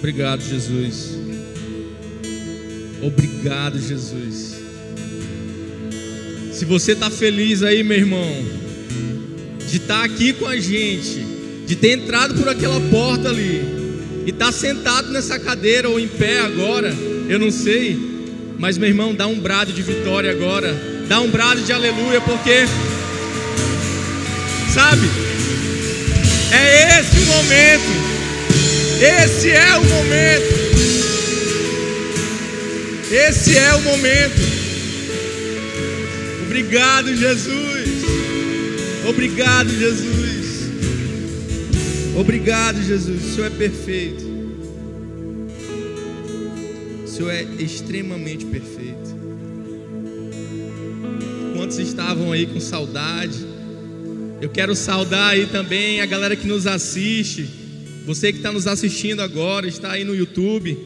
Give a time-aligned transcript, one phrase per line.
[0.00, 1.18] Obrigado, Jesus.
[3.02, 4.54] Obrigado, Jesus.
[6.54, 8.46] Se você está feliz aí, meu irmão,
[9.68, 11.22] de estar tá aqui com a gente,
[11.66, 13.62] de ter entrado por aquela porta ali
[14.24, 16.94] e estar tá sentado nessa cadeira ou em pé agora,
[17.28, 17.98] eu não sei,
[18.58, 20.74] mas meu irmão, dá um brado de vitória agora,
[21.10, 22.64] dá um brado de aleluia, porque,
[24.72, 25.06] sabe,
[26.52, 28.09] é esse o momento.
[29.00, 30.60] Esse é o momento.
[33.10, 34.40] Esse é o momento.
[36.44, 37.88] Obrigado, Jesus.
[39.08, 40.70] Obrigado, Jesus.
[42.14, 43.24] Obrigado, Jesus.
[43.24, 44.24] O Senhor é perfeito.
[47.02, 49.16] O Senhor é extremamente perfeito.
[51.56, 53.46] Quantos estavam aí com saudade?
[54.42, 57.59] Eu quero saudar aí também a galera que nos assiste.
[58.10, 60.76] Você que está nos assistindo agora, está aí no YouTube,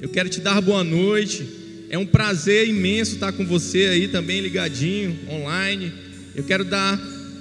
[0.00, 1.46] eu quero te dar boa noite.
[1.90, 5.92] É um prazer imenso estar com você aí também ligadinho, online.
[6.34, 6.98] Eu quero dar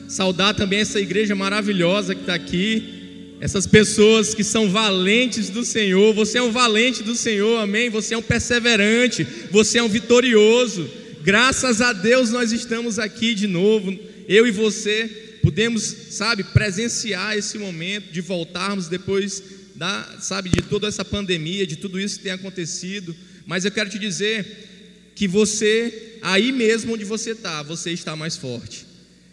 [0.10, 6.14] saudar também essa igreja maravilhosa que está aqui, essas pessoas que são valentes do Senhor.
[6.14, 7.90] Você é um valente do Senhor, amém?
[7.92, 10.86] Você é um perseverante, você é um vitorioso.
[11.24, 17.58] Graças a Deus nós estamos aqui de novo, eu e você Podemos, sabe, presenciar esse
[17.58, 19.44] momento de voltarmos depois
[19.76, 23.14] da, sabe, de toda essa pandemia, de tudo isso que tem acontecido.
[23.46, 28.38] Mas eu quero te dizer que você, aí mesmo onde você está, você está mais
[28.38, 28.86] forte.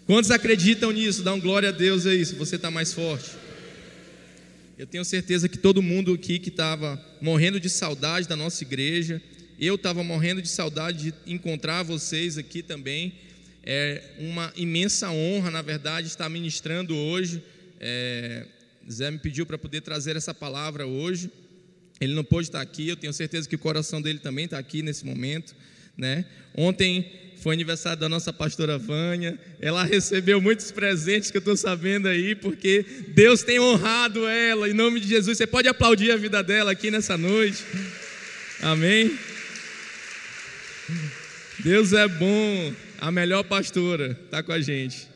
[0.04, 1.22] Quantos acreditam nisso?
[1.22, 3.30] Dá um glória a Deus aí, se você está mais forte.
[4.76, 9.22] Eu tenho certeza que todo mundo aqui que estava morrendo de saudade da nossa igreja,
[9.60, 13.14] eu estava morrendo de saudade de encontrar vocês aqui também.
[13.64, 17.42] É uma imensa honra, na verdade, estar ministrando hoje.
[17.78, 18.46] É,
[18.90, 21.30] Zé me pediu para poder trazer essa palavra hoje.
[22.00, 24.82] Ele não pôde estar aqui, eu tenho certeza que o coração dele também está aqui
[24.82, 25.54] nesse momento.
[25.96, 26.24] Né?
[26.54, 29.38] Ontem foi aniversário da nossa pastora Vânia.
[29.60, 34.72] Ela recebeu muitos presentes que eu estou sabendo aí, porque Deus tem honrado ela, em
[34.72, 35.36] nome de Jesus.
[35.36, 37.62] Você pode aplaudir a vida dela aqui nessa noite.
[38.62, 39.18] Amém.
[41.58, 45.08] Deus é bom a melhor pastora está com a gente.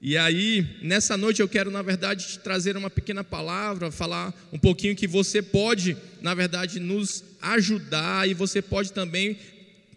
[0.00, 4.58] E aí, nessa noite eu quero, na verdade, te trazer uma pequena palavra, falar um
[4.58, 9.36] pouquinho que você pode, na verdade, nos ajudar e você pode também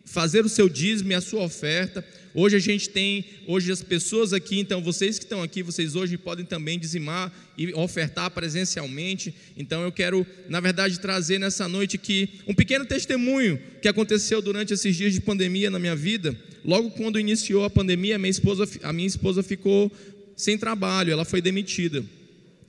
[0.03, 2.03] fazer o seu dízimo e a sua oferta.
[2.33, 6.17] Hoje a gente tem, hoje as pessoas aqui, então vocês que estão aqui, vocês hoje
[6.17, 9.33] podem também dizimar e ofertar presencialmente.
[9.57, 14.73] Então eu quero, na verdade, trazer nessa noite aqui um pequeno testemunho que aconteceu durante
[14.73, 16.37] esses dias de pandemia na minha vida.
[16.63, 19.91] Logo quando iniciou a pandemia, minha esposa, a minha esposa ficou
[20.37, 22.03] sem trabalho, ela foi demitida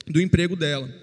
[0.05, 0.93] do emprego dela.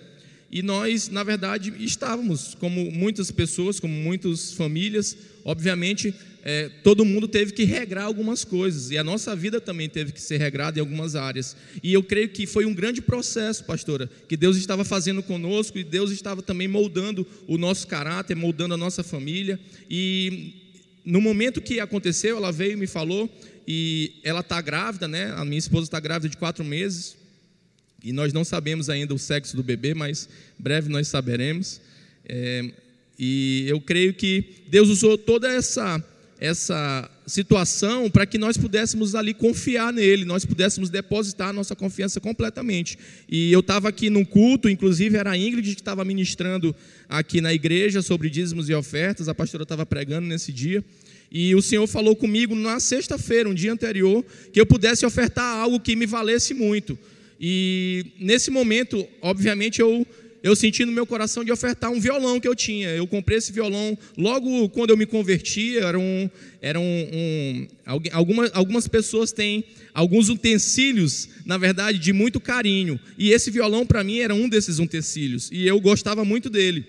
[0.50, 6.12] E nós, na verdade, estávamos, como muitas pessoas, como muitas famílias, obviamente,
[6.43, 10.21] é, todo mundo teve que regrar algumas coisas, e a nossa vida também teve que
[10.21, 11.56] ser regrada em algumas áreas.
[11.83, 15.84] E eu creio que foi um grande processo, pastora, que Deus estava fazendo conosco, e
[15.84, 19.61] Deus estava também moldando o nosso caráter, moldando a nossa família.
[19.89, 20.55] E
[21.05, 23.31] no momento que aconteceu, ela veio e me falou,
[23.67, 25.33] e ela está grávida, né?
[25.37, 27.17] A minha esposa está grávida de quatro meses.
[28.03, 30.28] E nós não sabemos ainda o sexo do bebê, mas
[30.59, 31.81] breve nós saberemos.
[32.25, 32.71] É,
[33.19, 36.03] e eu creio que Deus usou toda essa
[36.41, 42.19] essa situação para que nós pudéssemos ali confiar nele, nós pudéssemos depositar a nossa confiança
[42.19, 42.99] completamente.
[43.28, 46.75] E eu estava aqui num culto, inclusive era a Ingrid que estava ministrando
[47.09, 50.83] aqui na igreja sobre dízimos e ofertas, a pastora estava pregando nesse dia.
[51.31, 55.78] E o Senhor falou comigo na sexta-feira, um dia anterior, que eu pudesse ofertar algo
[55.78, 56.99] que me valesse muito.
[57.39, 60.07] E nesse momento, obviamente, eu,
[60.43, 62.89] eu senti no meu coração de ofertar um violão que eu tinha.
[62.89, 65.77] Eu comprei esse violão logo quando eu me converti.
[65.77, 66.31] Era um,
[66.62, 67.69] era um, um
[68.12, 72.99] algumas, algumas pessoas têm alguns utensílios, na verdade, de muito carinho.
[73.19, 75.51] E esse violão, para mim, era um desses utensílios.
[75.53, 76.87] E eu gostava muito dele.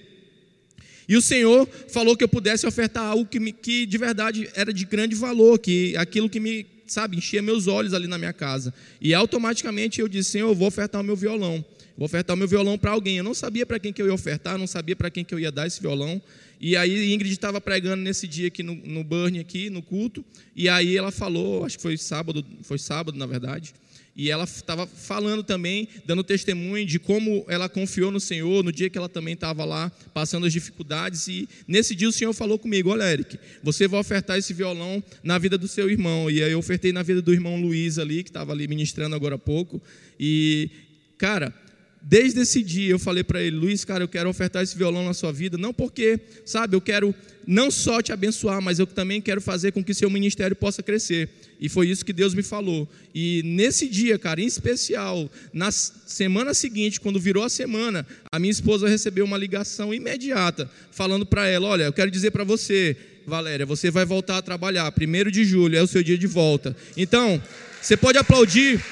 [1.07, 4.71] E o Senhor falou que eu pudesse ofertar algo que, me, que de verdade era
[4.71, 8.73] de grande valor, que aquilo que me sabe, enchia meus olhos ali na minha casa.
[9.01, 11.63] E automaticamente eu disse: Senhor, eu vou ofertar o meu violão.
[12.01, 13.17] Vou ofertar o meu violão para alguém.
[13.17, 15.39] Eu não sabia para quem que eu ia ofertar, não sabia para quem que eu
[15.39, 16.19] ia dar esse violão.
[16.59, 20.25] E aí Ingrid estava pregando nesse dia aqui no, no Burn, aqui no culto.
[20.55, 23.75] E aí ela falou, acho que foi sábado, foi sábado na verdade.
[24.15, 28.89] E ela estava falando também, dando testemunho de como ela confiou no Senhor no dia
[28.89, 31.27] que ela também estava lá passando as dificuldades.
[31.27, 35.37] E nesse dia o Senhor falou comigo: Olha, Eric, você vai ofertar esse violão na
[35.37, 36.31] vida do seu irmão.
[36.31, 39.35] E aí eu ofertei na vida do irmão Luiz ali, que estava ali ministrando agora
[39.35, 39.79] há pouco.
[40.19, 40.67] E,
[41.15, 41.53] cara,
[42.01, 45.13] desde esse dia eu falei para ele, Luiz, cara, eu quero ofertar esse violão na
[45.13, 47.13] sua vida, não porque, sabe, eu quero
[47.45, 51.29] não só te abençoar, mas eu também quero fazer com que seu ministério possa crescer.
[51.59, 52.89] E foi isso que Deus me falou.
[53.13, 58.51] E nesse dia, cara, em especial, na semana seguinte, quando virou a semana, a minha
[58.51, 62.95] esposa recebeu uma ligação imediata, falando para ela: Olha, eu quero dizer para você,
[63.25, 64.91] Valéria, você vai voltar a trabalhar.
[64.91, 66.75] Primeiro de julho é o seu dia de volta.
[66.97, 67.41] Então,
[67.81, 68.83] você pode aplaudir.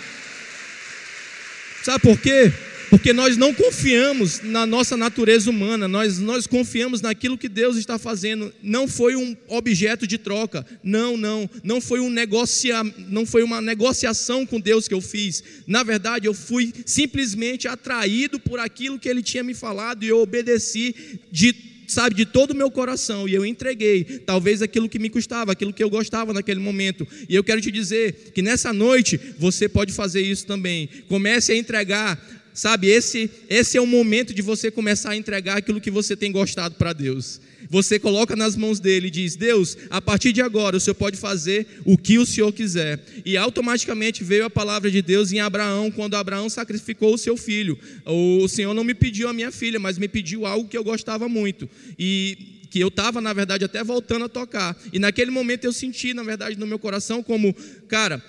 [1.83, 2.51] Sabe por quê?
[2.89, 7.99] Porque nós não confiamos na nossa natureza humana, nós, nós confiamos naquilo que Deus está
[7.99, 8.51] fazendo.
[8.63, 13.61] Não foi um objeto de troca, não, não, não foi, um negocia, não foi uma
[13.61, 15.43] negociação com Deus que eu fiz.
[15.67, 20.19] Na verdade, eu fui simplesmente atraído por aquilo que Ele tinha me falado e eu
[20.19, 20.95] obedeci
[21.31, 25.51] de sabe, de todo o meu coração, e eu entreguei, talvez aquilo que me custava,
[25.51, 27.07] aquilo que eu gostava naquele momento.
[27.27, 30.87] E eu quero te dizer que nessa noite você pode fazer isso também.
[31.07, 32.19] Comece a entregar
[32.59, 36.29] Sabe, esse, esse é o momento de você começar a entregar aquilo que você tem
[36.29, 37.39] gostado para Deus.
[37.69, 41.15] Você coloca nas mãos dele e diz: Deus, a partir de agora o Senhor pode
[41.15, 42.99] fazer o que o Senhor quiser.
[43.23, 47.79] E automaticamente veio a palavra de Deus em Abraão, quando Abraão sacrificou o seu filho.
[48.05, 51.29] O Senhor não me pediu a minha filha, mas me pediu algo que eu gostava
[51.29, 51.69] muito.
[51.97, 54.77] E que eu estava, na verdade, até voltando a tocar.
[54.91, 57.55] E naquele momento eu senti, na verdade, no meu coração, como,
[57.87, 58.21] cara,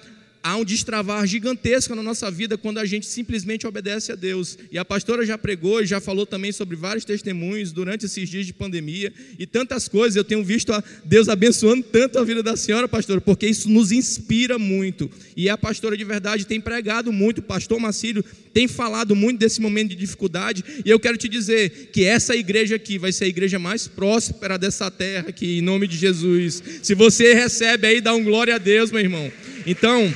[0.43, 4.59] há um destravar gigantesco na nossa vida quando a gente simplesmente obedece a Deus.
[4.71, 8.47] E a pastora já pregou e já falou também sobre vários testemunhos durante esses dias
[8.47, 10.17] de pandemia e tantas coisas.
[10.17, 10.73] Eu tenho visto
[11.05, 15.11] Deus abençoando tanto a vida da senhora, pastora, porque isso nos inspira muito.
[15.37, 19.61] E a pastora de verdade tem pregado muito, o pastor Macílio tem falado muito desse
[19.61, 20.65] momento de dificuldade.
[20.85, 24.59] E eu quero te dizer que essa igreja aqui vai ser a igreja mais próspera
[24.59, 26.63] dessa terra aqui, em nome de Jesus.
[26.83, 29.31] Se você recebe aí, dá um glória a Deus, meu irmão.
[29.67, 30.13] Então,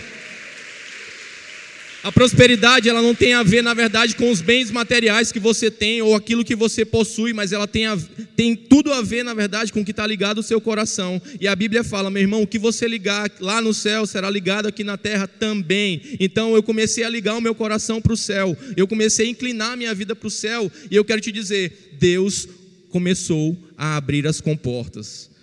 [2.05, 5.71] a prosperidade ela não tem a ver, na verdade, com os bens materiais que você
[5.71, 7.99] tem ou aquilo que você possui, mas ela tem, a,
[8.37, 11.21] tem tudo a ver, na verdade, com o que está ligado ao seu coração.
[11.41, 14.67] E a Bíblia fala, meu irmão, o que você ligar lá no céu será ligado
[14.67, 16.03] aqui na terra também.
[16.21, 19.73] Então eu comecei a ligar o meu coração para o céu, eu comecei a inclinar
[19.73, 22.47] a minha vida para o céu, e eu quero te dizer, Deus
[22.91, 25.34] começou a abrir as comportas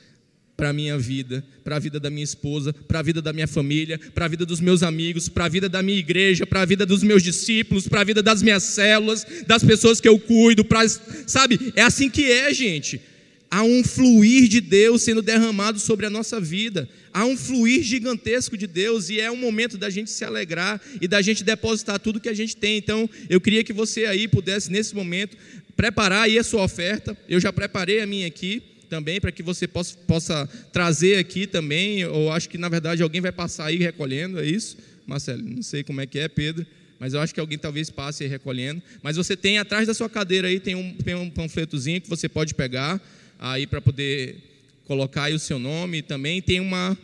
[0.62, 3.48] para a minha vida, para a vida da minha esposa, para a vida da minha
[3.48, 6.66] família, para a vida dos meus amigos, para a vida da minha igreja, para a
[6.66, 10.64] vida dos meus discípulos, para a vida das minhas células, das pessoas que eu cuido,
[10.64, 10.88] pra,
[11.26, 11.74] sabe?
[11.76, 13.02] É assim que é, gente.
[13.50, 16.88] Há um fluir de Deus sendo derramado sobre a nossa vida.
[17.12, 21.08] Há um fluir gigantesco de Deus e é um momento da gente se alegrar e
[21.08, 22.78] da gente depositar tudo que a gente tem.
[22.78, 25.36] Então, eu queria que você aí pudesse, nesse momento,
[25.76, 27.18] preparar aí a sua oferta.
[27.28, 28.62] Eu já preparei a minha aqui
[28.92, 32.02] também, para que você possa, possa trazer aqui também.
[32.02, 34.78] Eu acho que, na verdade, alguém vai passar aí recolhendo, é isso?
[35.08, 36.66] Marcelo, não sei como é que é, Pedro,
[37.00, 38.84] mas eu acho que alguém talvez passe aí recolhendo.
[39.02, 42.28] Mas você tem atrás da sua cadeira aí, tem um, tem um panfletozinho que você
[42.28, 43.02] pode pegar
[43.40, 44.36] aí para poder
[44.84, 46.02] colocar aí o seu nome.
[46.02, 46.98] Também tem uma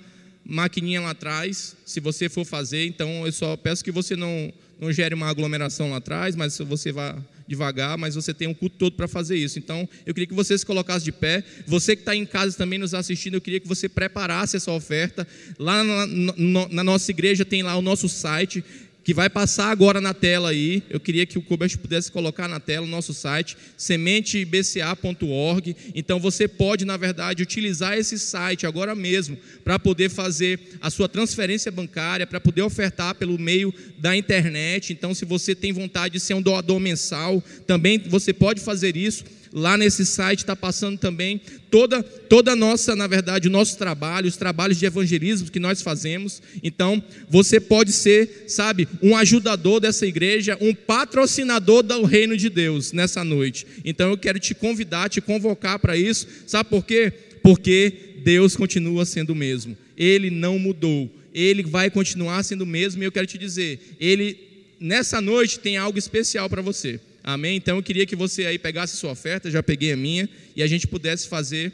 [0.44, 4.92] maquininha lá atrás, se você for fazer, então eu só peço que você não, não
[4.92, 7.18] gere uma aglomeração lá atrás, mas você vá
[7.48, 9.58] devagar, mas você tem um culto todo para fazer isso.
[9.58, 11.44] Então, eu queria que você se colocasse de pé.
[11.66, 15.28] Você que está em casa também nos assistindo, eu queria que você preparasse essa oferta.
[15.58, 18.64] Lá na, na, na nossa igreja tem lá o nosso site
[19.08, 20.84] que vai passar agora na tela aí.
[20.90, 25.78] Eu queria que o Kubert pudesse colocar na tela o nosso site, sementebca.org.
[25.96, 31.08] Então você pode, na verdade, utilizar esse site agora mesmo para poder fazer a sua
[31.08, 34.92] transferência bancária, para poder ofertar pelo meio da internet.
[34.92, 39.24] Então, se você tem vontade de ser um doador mensal, também você pode fazer isso.
[39.54, 44.28] Lá nesse site está passando também toda toda a nossa, na verdade, o nosso trabalho,
[44.28, 46.42] os trabalhos de evangelismo que nós fazemos.
[46.62, 52.92] Então, você pode ser, sabe, um ajudador dessa igreja, um patrocinador do reino de Deus
[52.92, 53.66] nessa noite.
[53.86, 56.28] Então, eu quero te convidar, te convocar para isso.
[56.46, 57.12] Sabe por quê?
[57.42, 59.78] Porque Deus continua sendo o mesmo.
[59.98, 61.10] Ele não mudou.
[61.34, 63.02] Ele vai continuar sendo o mesmo.
[63.02, 64.38] E eu quero te dizer, ele
[64.80, 67.00] nessa noite tem algo especial para você.
[67.28, 67.58] Amém?
[67.58, 70.68] Então eu queria que você aí pegasse sua oferta, já peguei a minha, e a
[70.68, 71.74] gente pudesse fazer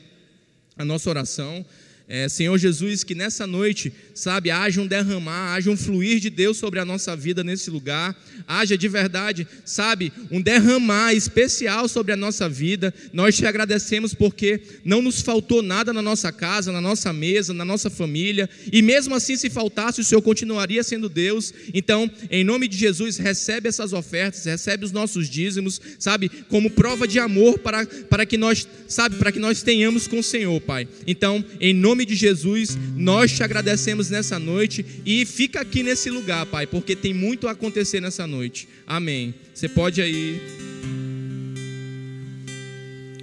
[0.75, 1.63] a nossa oração.
[2.05, 6.57] É, Senhor Jesus, que nessa noite, sabe, haja um derramar, haja um fluir de Deus
[6.57, 8.13] sobre a nossa vida nesse lugar,
[8.45, 12.93] haja de verdade, sabe, um derramar especial sobre a nossa vida.
[13.13, 17.63] Nós te agradecemos porque não nos faltou nada na nossa casa, na nossa mesa, na
[17.63, 21.53] nossa família, e mesmo assim, se faltasse, o Senhor continuaria sendo Deus.
[21.73, 27.07] Então, em nome de Jesus, recebe essas ofertas, recebe os nossos dízimos, sabe, como prova
[27.07, 30.85] de amor para, para que nós, sabe, para que nós tenhamos com o Senhor, Pai.
[31.07, 36.09] Então, em nome nome de Jesus, nós te agradecemos nessa noite e fica aqui nesse
[36.09, 38.67] lugar, Pai, porque tem muito a acontecer nessa noite.
[38.87, 39.35] Amém.
[39.53, 40.41] Você pode aí.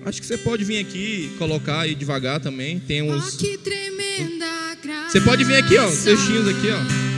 [0.05, 2.79] Acho que você pode vir aqui colocar aí devagar também.
[2.79, 3.35] Tem uns.
[3.35, 5.11] Que tremenda graça.
[5.11, 7.10] Você pode vir aqui, ó, os textinhos aqui, ó.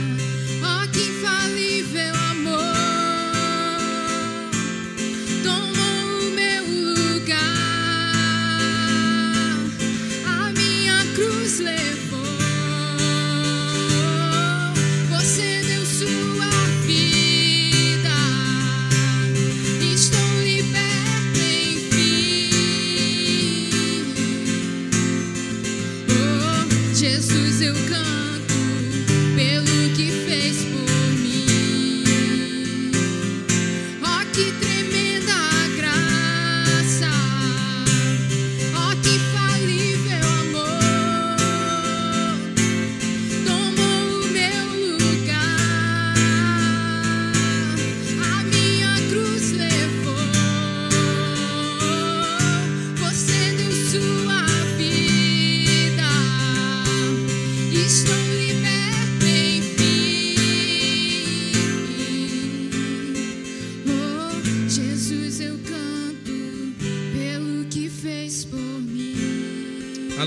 [27.03, 27.92] Jesus, eu canto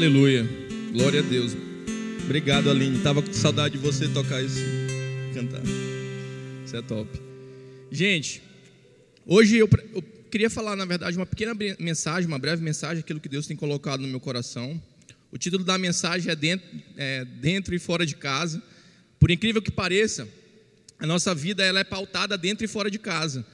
[0.06, 0.48] Aleluia.
[0.92, 1.56] Glória a Deus.
[2.22, 3.00] Obrigado, Aline.
[3.00, 4.60] Tava com saudade de você tocar isso,
[5.34, 5.60] cantar.
[6.64, 7.10] Isso é top.
[7.90, 8.40] Gente,
[9.26, 13.28] hoje eu, eu queria falar, na verdade, uma pequena mensagem, uma breve mensagem, aquilo que
[13.28, 14.80] Deus tem colocado no meu coração.
[15.32, 18.62] O título da mensagem é Dentro, é, dentro e Fora de Casa.
[19.18, 20.28] Por incrível que pareça,
[21.00, 23.44] a nossa vida ela é pautada dentro e fora de casa.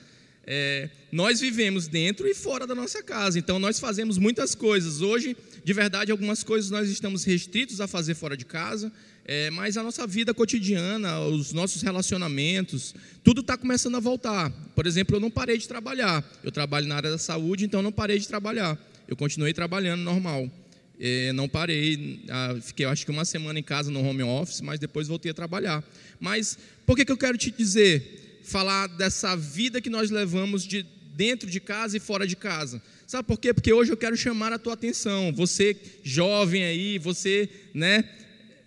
[0.45, 5.01] É, nós vivemos dentro e fora da nossa casa, então nós fazemos muitas coisas.
[5.01, 8.93] Hoje, de verdade, algumas coisas nós estamos restritos a fazer fora de casa,
[9.25, 14.51] é, mas a nossa vida cotidiana, os nossos relacionamentos, tudo está começando a voltar.
[14.75, 16.25] Por exemplo, eu não parei de trabalhar.
[16.43, 18.77] Eu trabalho na área da saúde, então não parei de trabalhar.
[19.07, 20.51] Eu continuei trabalhando normal.
[20.99, 24.79] É, não parei, ah, fiquei acho que uma semana em casa no home office, mas
[24.79, 25.85] depois voltei a trabalhar.
[26.21, 30.85] Mas por que, que eu quero te dizer, falar dessa vida que nós levamos de
[31.15, 32.83] dentro de casa e fora de casa?
[33.07, 33.53] Sabe por quê?
[33.53, 35.33] Porque hoje eu quero chamar a tua atenção.
[35.35, 38.05] Você jovem aí, você, né,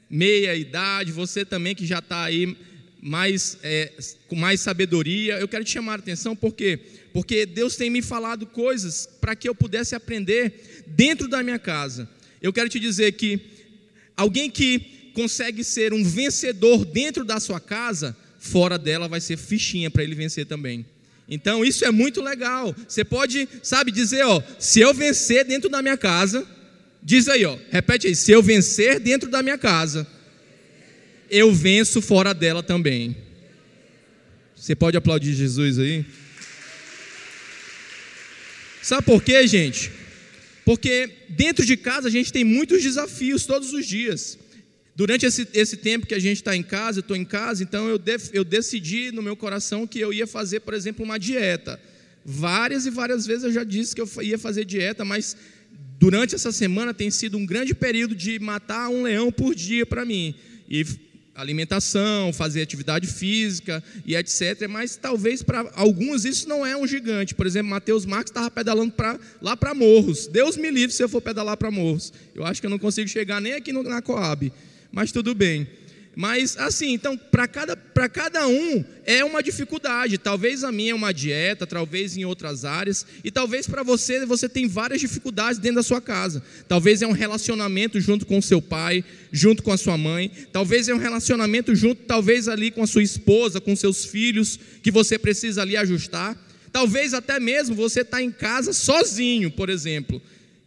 [0.10, 2.56] meia idade, você também que já está aí
[3.02, 3.92] mais, é,
[4.28, 6.80] com mais sabedoria, eu quero te chamar a atenção, por quê?
[7.14, 12.10] Porque Deus tem me falado coisas para que eu pudesse aprender dentro da minha casa.
[12.42, 13.40] Eu quero te dizer que
[14.18, 19.90] alguém que consegue ser um vencedor dentro da sua casa, fora dela vai ser fichinha
[19.90, 20.86] para ele vencer também.
[21.28, 22.74] Então isso é muito legal.
[22.88, 26.48] Você pode, sabe, dizer, ó, se eu vencer dentro da minha casa,
[27.02, 30.08] diz aí, ó, repete aí, se eu vencer dentro da minha casa,
[31.30, 33.18] eu venço fora dela também.
[34.56, 36.06] Você pode aplaudir Jesus aí?
[38.82, 39.92] Sabe por quê, gente?
[40.64, 44.38] Porque dentro de casa a gente tem muitos desafios todos os dias.
[44.96, 47.90] Durante esse, esse tempo que a gente está em casa, eu estou em casa, então
[47.90, 51.78] eu, def, eu decidi no meu coração que eu ia fazer, por exemplo, uma dieta.
[52.24, 55.36] Várias e várias vezes eu já disse que eu ia fazer dieta, mas
[56.00, 60.06] durante essa semana tem sido um grande período de matar um leão por dia para
[60.06, 60.34] mim.
[60.70, 60.86] E
[61.36, 64.68] alimentação, fazer atividade física e etc.
[64.70, 67.36] Mas talvez para alguns isso não é um gigante.
[67.36, 70.28] Por exemplo, Mateus Marques estava pedalando pra, lá para Morros.
[70.28, 72.14] Deus me livre se eu for pedalar para Morros.
[72.34, 74.52] Eu acho que eu não consigo chegar nem aqui no, na Coab.
[74.96, 75.68] Mas tudo bem.
[76.16, 80.18] Mas assim, então, para cada, cada um é uma dificuldade.
[80.18, 83.06] Talvez a minha é uma dieta, talvez em outras áreas.
[83.22, 86.42] E talvez para você, você tem várias dificuldades dentro da sua casa.
[86.70, 90.32] Talvez é um relacionamento junto com seu pai, junto com a sua mãe.
[90.54, 94.92] Talvez é um relacionamento junto, talvez ali com a sua esposa, com seus filhos, que
[94.92, 96.42] você precisa ali ajustar.
[96.72, 100.22] Talvez até mesmo você está em casa sozinho, por exemplo.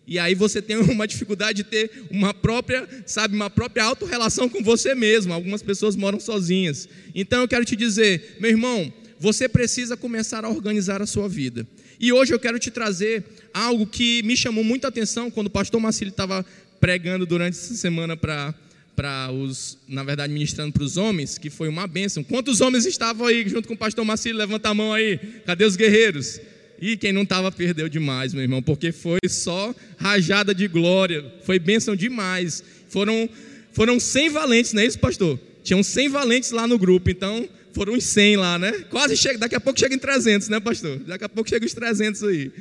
[0.09, 4.63] E aí você tem uma dificuldade de ter uma própria, sabe, uma própria autorrelação com
[4.63, 5.35] você mesmo.
[5.35, 6.89] Algumas pessoas moram sozinhas.
[7.15, 11.67] Então eu quero te dizer, meu irmão, você precisa começar a organizar a sua vida.
[12.01, 13.23] E hoje eu quero te trazer
[13.53, 16.45] algo que me chamou muita atenção quando o pastor Marcílio estava
[16.81, 18.55] pregando durante essa semana para
[18.97, 22.25] para os, na verdade, ministrando para os homens, que foi uma bênção.
[22.25, 24.37] Quantos homens estavam aí junto com o pastor Marcílio?
[24.37, 25.17] Levanta a mão aí.
[25.47, 26.41] Cadê os guerreiros?
[26.81, 31.59] E quem não estava perdeu demais, meu irmão, porque foi só rajada de glória, foi
[31.59, 32.63] bênção demais.
[32.89, 33.29] Foram,
[33.73, 35.39] foram 100 valentes, não é isso, pastor?
[35.63, 38.73] Tinham 100 valentes lá no grupo, então foram uns 100 lá, né?
[38.91, 40.99] Quase chega, daqui a pouco chega em 300, né, pastor?
[41.01, 42.53] Daqui a pouco chega os 300 aí.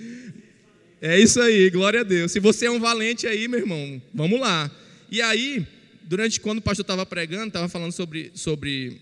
[1.02, 2.32] É isso aí, glória a Deus.
[2.32, 4.70] Se você é um valente aí, meu irmão, vamos lá.
[5.12, 5.66] E aí,
[6.04, 8.98] durante quando o pastor estava pregando, estava falando sobre, sobre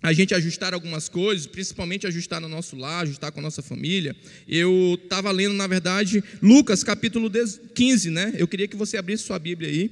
[0.00, 4.14] a gente ajustar algumas coisas, principalmente ajustar no nosso lar, ajustar com a nossa família.
[4.46, 7.30] Eu estava lendo, na verdade, Lucas capítulo
[7.74, 8.32] 15, né?
[8.36, 9.90] Eu queria que você abrisse sua Bíblia aí.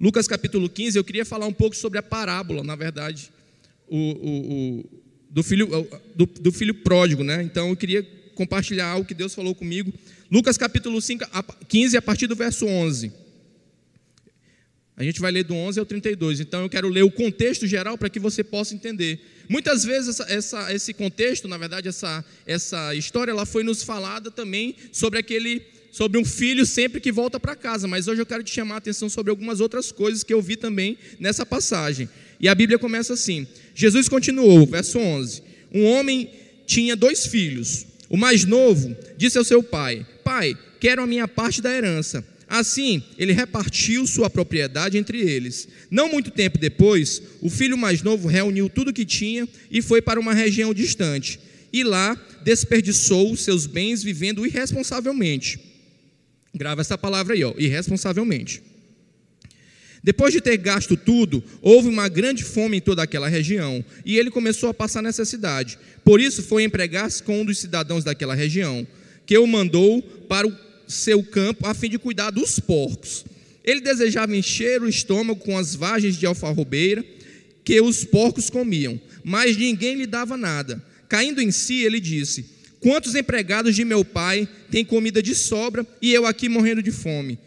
[0.00, 3.30] Lucas capítulo 15, eu queria falar um pouco sobre a parábola, na verdade,
[3.88, 4.84] o, o, o
[5.30, 5.68] do, filho,
[6.16, 7.42] do, do filho pródigo, né?
[7.42, 8.02] Então eu queria
[8.34, 9.92] compartilhar algo que Deus falou comigo.
[10.28, 11.24] Lucas capítulo 5,
[11.68, 13.12] 15, a partir do verso 11.
[14.96, 17.98] A gente vai ler do 11 ao 32, então eu quero ler o contexto geral
[17.98, 19.18] para que você possa entender.
[19.48, 24.30] Muitas vezes essa, essa, esse contexto, na verdade, essa, essa história, ela foi nos falada
[24.30, 27.88] também sobre aquele, sobre um filho sempre que volta para casa.
[27.88, 30.54] Mas hoje eu quero te chamar a atenção sobre algumas outras coisas que eu vi
[30.54, 32.08] também nessa passagem.
[32.38, 36.30] E a Bíblia começa assim: Jesus continuou, verso 11: Um homem
[36.66, 37.84] tinha dois filhos.
[38.08, 42.24] O mais novo disse ao seu pai: Pai, quero a minha parte da herança.
[42.48, 45.68] Assim, ele repartiu sua propriedade entre eles.
[45.90, 50.20] Não muito tempo depois, o filho mais novo reuniu tudo que tinha e foi para
[50.20, 51.40] uma região distante.
[51.72, 55.58] E lá desperdiçou seus bens vivendo irresponsavelmente.
[56.54, 58.62] Grava essa palavra aí, ó, irresponsavelmente.
[60.04, 64.30] Depois de ter gasto tudo, houve uma grande fome em toda aquela região, e ele
[64.30, 65.78] começou a passar necessidade.
[66.04, 68.86] Por isso foi empregar-se com um dos cidadãos daquela região,
[69.24, 70.52] que o mandou para o
[70.86, 73.24] seu campo a fim de cuidar dos porcos.
[73.64, 77.04] Ele desejava encher o estômago com as vagens de alfarrobeira
[77.64, 80.84] que os porcos comiam, mas ninguém lhe dava nada.
[81.08, 82.44] Caindo em si, ele disse:
[82.80, 87.38] Quantos empregados de meu pai têm comida de sobra e eu aqui morrendo de fome?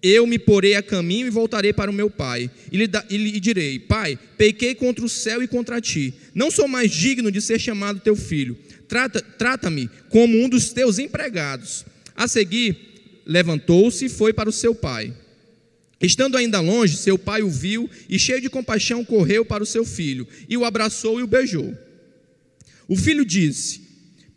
[0.00, 2.50] Eu me porei a caminho e voltarei para o meu pai.
[2.70, 6.14] E lhe, da, e lhe direi: Pai, pequei contra o céu e contra ti.
[6.34, 8.56] Não sou mais digno de ser chamado teu filho.
[8.86, 9.72] Trata-me trata
[10.10, 11.86] como um dos teus empregados.
[12.16, 12.76] A seguir,
[13.26, 15.12] levantou-se e foi para o seu pai.
[16.00, 19.84] Estando ainda longe, seu pai o viu e, cheio de compaixão, correu para o seu
[19.84, 21.74] filho e o abraçou e o beijou.
[22.86, 23.82] O filho disse: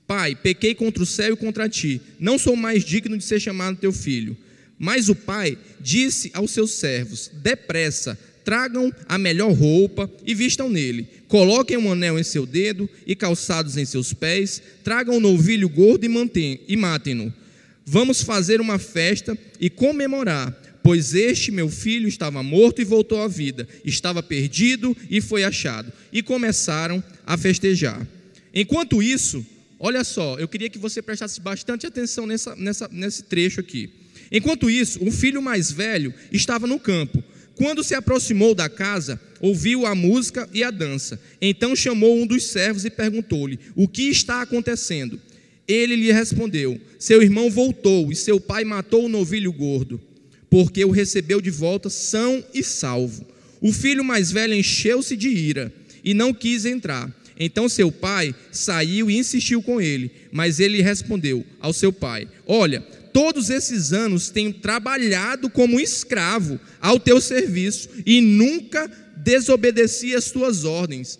[0.07, 3.77] Pai, pequei contra o céu e contra ti, não sou mais digno de ser chamado
[3.77, 4.37] teu filho.
[4.79, 11.07] Mas o pai disse aos seus servos: Depressa, tragam a melhor roupa e vistam nele.
[11.27, 14.61] Coloquem um anel em seu dedo e calçados em seus pés.
[14.83, 17.33] Tragam um novilho gordo e matem-no.
[17.89, 20.51] Vamos fazer uma festa e comemorar,
[20.83, 25.89] pois este meu filho estava morto e voltou à vida, estava perdido e foi achado.
[26.11, 28.05] E começaram a festejar.
[28.53, 29.45] Enquanto isso,
[29.79, 33.89] olha só, eu queria que você prestasse bastante atenção nessa, nessa, nesse trecho aqui.
[34.29, 37.23] Enquanto isso, o filho mais velho estava no campo.
[37.55, 41.19] Quando se aproximou da casa, ouviu a música e a dança.
[41.41, 45.19] Então chamou um dos servos e perguntou-lhe: O que está acontecendo?
[45.67, 49.99] Ele lhe respondeu: Seu irmão voltou e seu pai matou o novilho gordo,
[50.49, 53.25] porque o recebeu de volta são e salvo.
[53.59, 57.13] O filho mais velho encheu-se de ira e não quis entrar.
[57.39, 62.81] Então seu pai saiu e insistiu com ele, mas ele respondeu ao seu pai: Olha,
[63.13, 70.63] todos esses anos tenho trabalhado como escravo ao teu serviço e nunca desobedeci as tuas
[70.63, 71.19] ordens.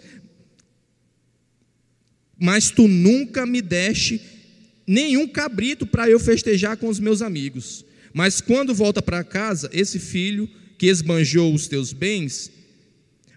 [2.40, 4.37] Mas tu nunca me deste
[4.88, 7.86] nenhum cabrito para eu festejar com os meus amigos.
[8.14, 12.50] Mas quando volta para casa, esse filho que esbanjou os teus bens,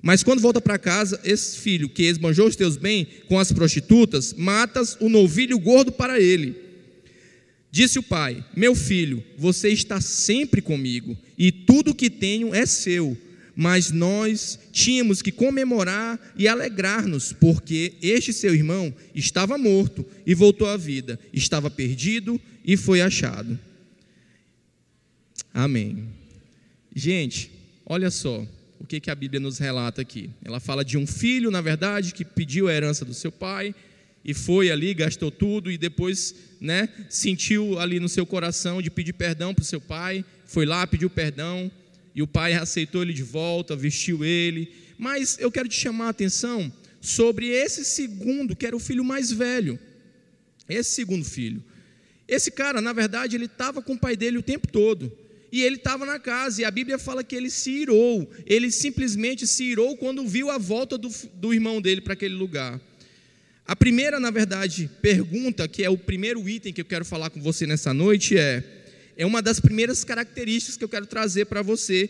[0.02, 4.32] mas quando volta para casa, esse filho que esbanjou os teus bens com as prostitutas,
[4.32, 6.54] matas o novilho gordo para ele.
[7.70, 13.16] Disse o pai: Meu filho, você está sempre comigo, e tudo que tenho é seu
[13.60, 20.66] mas nós tínhamos que comemorar e alegrar-nos, porque este seu irmão estava morto e voltou
[20.66, 23.58] à vida, estava perdido e foi achado.
[25.52, 26.08] Amém.
[26.96, 27.50] Gente,
[27.84, 28.46] olha só
[28.78, 30.30] o que, a Bíblia nos relata aqui.
[30.42, 33.74] Ela fala de um filho, na verdade, que pediu a herança do seu pai
[34.24, 39.12] e foi ali, gastou tudo e depois, né, sentiu ali no seu coração de pedir
[39.12, 41.70] perdão para o seu pai, foi lá, pediu perdão,
[42.14, 44.72] e o pai aceitou ele de volta, vestiu ele.
[44.98, 49.30] Mas eu quero te chamar a atenção sobre esse segundo, que era o filho mais
[49.30, 49.78] velho.
[50.68, 51.62] Esse segundo filho.
[52.28, 55.10] Esse cara, na verdade, ele estava com o pai dele o tempo todo.
[55.52, 58.30] E ele estava na casa, e a Bíblia fala que ele se irou.
[58.46, 62.80] Ele simplesmente se irou quando viu a volta do, do irmão dele para aquele lugar.
[63.66, 67.40] A primeira, na verdade, pergunta, que é o primeiro item que eu quero falar com
[67.40, 68.79] você nessa noite, é:
[69.20, 72.08] é uma das primeiras características que eu quero trazer para você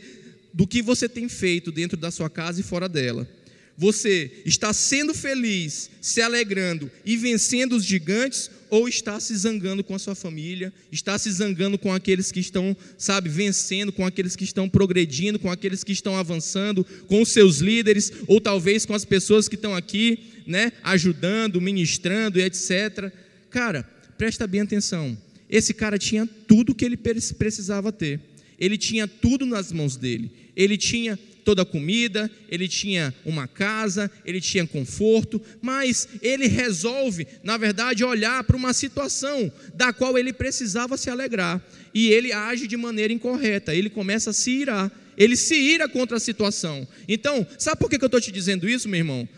[0.54, 3.28] do que você tem feito dentro da sua casa e fora dela.
[3.76, 9.92] Você está sendo feliz, se alegrando e vencendo os gigantes ou está se zangando com
[9.92, 14.44] a sua família, está se zangando com aqueles que estão, sabe, vencendo, com aqueles que
[14.44, 19.04] estão progredindo, com aqueles que estão avançando, com os seus líderes, ou talvez com as
[19.04, 23.12] pessoas que estão aqui, né, ajudando, ministrando e etc.
[23.50, 23.82] Cara,
[24.16, 25.18] presta bem atenção.
[25.50, 28.20] Esse cara tinha tudo que ele precisava ter.
[28.58, 30.30] Ele tinha tudo nas mãos dele.
[30.54, 37.26] Ele tinha toda a comida, ele tinha uma casa, ele tinha conforto, mas ele resolve,
[37.42, 41.60] na verdade, olhar para uma situação da qual ele precisava se alegrar,
[41.92, 46.18] e ele age de maneira incorreta, ele começa a se irar, ele se ira contra
[46.18, 46.86] a situação.
[47.08, 49.28] Então, sabe por que eu estou te dizendo isso, meu irmão?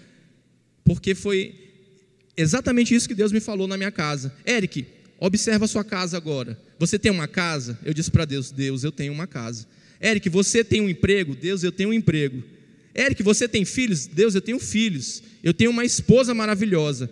[0.84, 1.54] Porque foi
[2.36, 4.34] exatamente isso que Deus me falou na minha casa.
[4.46, 4.84] Eric,
[5.26, 6.58] observa a sua casa agora.
[6.78, 7.78] Você tem uma casa?
[7.84, 9.66] Eu disse para Deus: Deus, eu tenho uma casa.
[10.00, 11.36] Eric, você tem um emprego?
[11.36, 12.42] Deus, eu tenho um emprego.
[12.94, 14.06] Eric, você tem filhos?
[14.06, 15.22] Deus, eu tenho filhos.
[15.42, 17.08] Eu tenho uma esposa maravilhosa.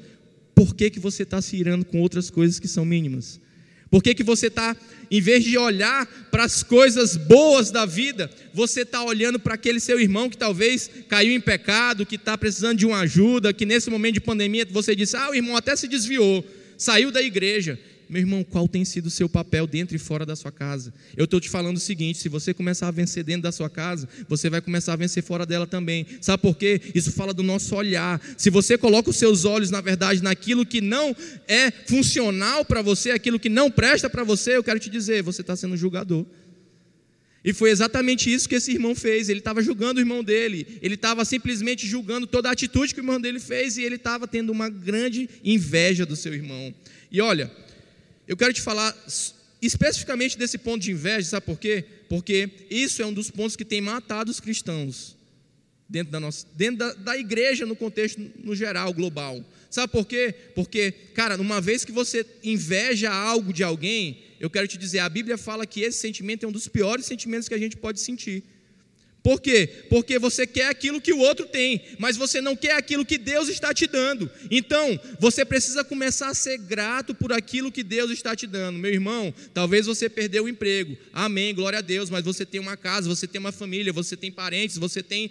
[0.55, 3.41] Por que, que você está se irando com outras coisas que são mínimas?
[3.89, 4.77] Por que, que você está,
[5.11, 9.81] em vez de olhar para as coisas boas da vida, você está olhando para aquele
[9.81, 13.89] seu irmão que talvez caiu em pecado, que está precisando de uma ajuda, que nesse
[13.89, 16.45] momento de pandemia você disse: Ah, o irmão até se desviou,
[16.77, 17.79] saiu da igreja.
[18.11, 20.93] Meu irmão, qual tem sido o seu papel dentro e fora da sua casa?
[21.17, 24.09] Eu estou te falando o seguinte: se você começar a vencer dentro da sua casa,
[24.29, 26.05] você vai começar a vencer fora dela também.
[26.21, 26.81] Sabe por quê?
[26.93, 28.21] Isso fala do nosso olhar.
[28.37, 31.15] Se você coloca os seus olhos, na verdade, naquilo que não
[31.47, 35.43] é funcional para você, aquilo que não presta para você, eu quero te dizer, você
[35.43, 36.27] está sendo julgador.
[37.45, 39.29] E foi exatamente isso que esse irmão fez.
[39.29, 43.03] Ele estava julgando o irmão dele, ele estava simplesmente julgando toda a atitude que o
[43.03, 46.75] irmão dele fez e ele estava tendo uma grande inveja do seu irmão.
[47.09, 47.49] E olha,
[48.31, 48.97] eu quero te falar
[49.61, 51.85] especificamente desse ponto de inveja, sabe por quê?
[52.09, 55.17] Porque isso é um dos pontos que tem matado os cristãos
[55.89, 59.45] dentro da nossa, dentro da, da igreja no contexto no geral, global.
[59.69, 60.33] Sabe por quê?
[60.55, 65.09] Porque, cara, uma vez que você inveja algo de alguém, eu quero te dizer, a
[65.09, 68.45] Bíblia fala que esse sentimento é um dos piores sentimentos que a gente pode sentir.
[69.23, 69.69] Por quê?
[69.91, 73.49] Porque você quer aquilo que o outro tem, mas você não quer aquilo que Deus
[73.49, 74.31] está te dando.
[74.51, 78.79] Então, você precisa começar a ser grato por aquilo que Deus está te dando.
[78.79, 80.97] Meu irmão, talvez você perdeu o emprego.
[81.13, 84.33] Amém, glória a Deus, mas você tem uma casa, você tem uma família, você tem
[84.33, 85.31] parentes, você tem,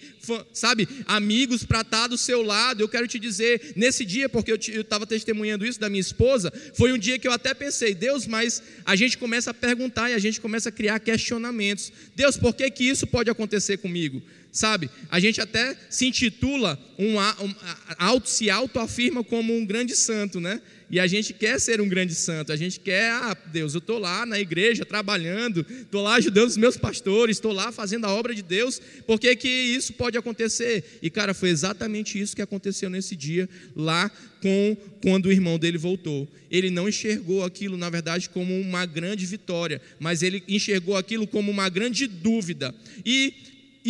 [0.53, 2.81] sabe, amigos para estar do seu lado.
[2.81, 6.93] Eu quero te dizer, nesse dia, porque eu estava testemunhando isso da minha esposa, foi
[6.93, 10.19] um dia que eu até pensei, Deus, mas a gente começa a perguntar e a
[10.19, 11.91] gente começa a criar questionamentos.
[12.15, 14.89] Deus, por que que isso pode acontecer comigo, sabe?
[15.09, 17.55] A gente até se intitula, um, um,
[17.97, 20.61] auto, se autoafirma como um grande santo, né?
[20.91, 23.99] E a gente quer ser um grande santo, a gente quer, ah, Deus, eu estou
[23.99, 28.33] lá na igreja trabalhando, estou lá ajudando os meus pastores, estou lá fazendo a obra
[28.33, 30.83] de Deus, por que, que isso pode acontecer?
[31.01, 34.09] E cara, foi exatamente isso que aconteceu nesse dia, lá
[34.41, 36.27] com quando o irmão dele voltou.
[36.49, 41.51] Ele não enxergou aquilo, na verdade, como uma grande vitória, mas ele enxergou aquilo como
[41.51, 42.73] uma grande dúvida.
[43.05, 43.33] E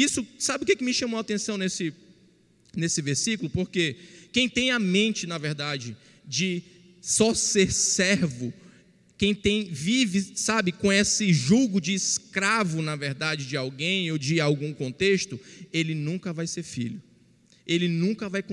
[0.02, 1.94] isso, sabe o que me chamou a atenção nesse,
[2.76, 3.50] nesse versículo?
[3.50, 3.96] Porque
[4.32, 6.62] quem tem a mente, na verdade, de
[7.02, 8.54] só ser servo,
[9.18, 14.40] quem tem vive, sabe, com esse julgo de escravo, na verdade, de alguém ou de
[14.40, 15.40] algum contexto,
[15.74, 17.02] ele nunca vai ser filho
[17.70, 18.44] ele nunca vai,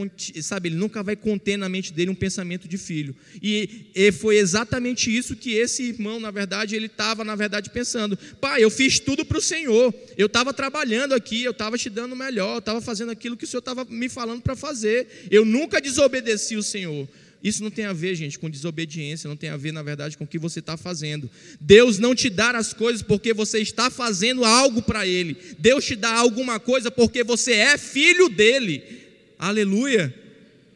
[0.43, 3.17] sabe, ele nunca vai conter na mente dele um pensamento de filho.
[3.43, 8.15] E, e foi exatamente isso que esse irmão, na verdade, ele estava, na verdade, pensando:
[8.39, 12.15] pai, eu fiz tudo para o Senhor, eu estava trabalhando aqui, eu estava te dando
[12.15, 15.81] melhor, eu estava fazendo aquilo que o Senhor estava me falando para fazer, eu nunca
[15.81, 17.09] desobedeci o Senhor.
[17.43, 20.25] Isso não tem a ver, gente, com desobediência, não tem a ver, na verdade, com
[20.25, 21.31] o que você está fazendo.
[21.61, 25.37] Deus não te dá as coisas porque você está fazendo algo para Ele.
[25.59, 29.06] Deus te dá alguma coisa porque você é filho dele.
[29.39, 30.15] Aleluia.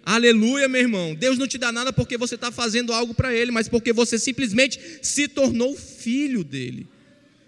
[0.04, 1.14] Aleluia, meu irmão.
[1.14, 4.18] Deus não te dá nada porque você está fazendo algo para Ele, mas porque você
[4.18, 6.86] simplesmente se tornou filho dele.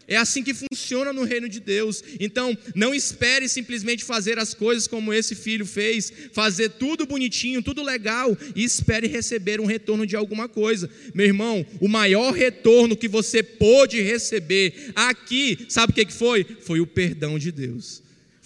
[0.06, 2.02] É assim que funciona no reino de Deus.
[2.20, 7.82] Então, não espere simplesmente fazer as coisas como esse filho fez, fazer tudo bonitinho, tudo
[7.82, 10.90] legal, e espere receber um retorno de alguma coisa.
[11.14, 16.44] Meu irmão, o maior retorno que você pôde receber aqui, sabe o que foi?
[16.60, 18.02] Foi o perdão de Deus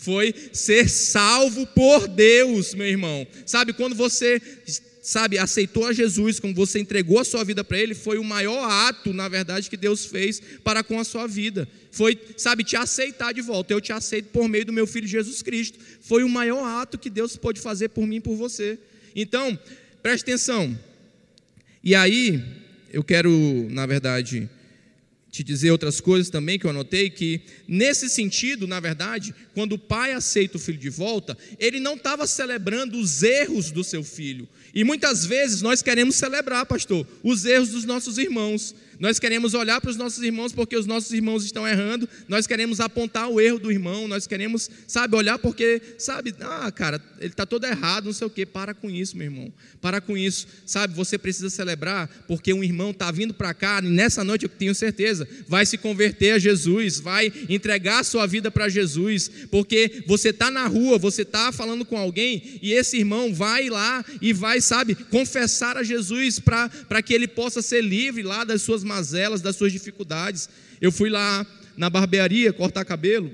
[0.06, 3.26] foi ser salvo por Deus, meu irmão.
[3.44, 4.40] Sabe, quando você,
[5.02, 8.62] sabe, aceitou a Jesus, quando você entregou a sua vida para Ele, foi o maior
[8.70, 11.68] ato, na verdade, que Deus fez para com a sua vida.
[11.90, 13.72] Foi, sabe, te aceitar de volta.
[13.72, 15.76] Eu te aceito por meio do meu Filho Jesus Cristo.
[16.00, 18.78] Foi o maior ato que Deus pôde fazer por mim e por você.
[19.14, 19.58] Então,
[20.00, 20.78] preste atenção.
[21.82, 22.44] E aí,
[22.92, 23.30] eu quero,
[23.70, 24.48] na verdade,
[25.36, 29.78] te dizer outras coisas também que eu anotei, que nesse sentido, na verdade, quando o
[29.78, 34.48] pai aceita o filho de volta, ele não estava celebrando os erros do seu filho.
[34.74, 38.74] E muitas vezes nós queremos celebrar, pastor, os erros dos nossos irmãos.
[38.98, 42.80] Nós queremos olhar para os nossos irmãos porque os nossos irmãos estão errando, nós queremos
[42.80, 47.44] apontar o erro do irmão, nós queremos, sabe, olhar porque, sabe, ah, cara, ele está
[47.44, 48.46] todo errado, não sei o quê.
[48.46, 52.90] Para com isso, meu irmão, para com isso, sabe, você precisa celebrar porque um irmão
[52.90, 57.00] está vindo para cá e nessa noite eu tenho certeza, vai se converter a Jesus,
[57.00, 61.84] vai entregar a sua vida para Jesus, porque você está na rua, você está falando
[61.84, 67.12] com alguém e esse irmão vai lá e vai, sabe, confessar a Jesus para que
[67.12, 70.48] ele possa ser livre lá das suas mazelas, das suas dificuldades.
[70.80, 71.44] Eu fui lá
[71.76, 73.30] na barbearia cortar cabelo,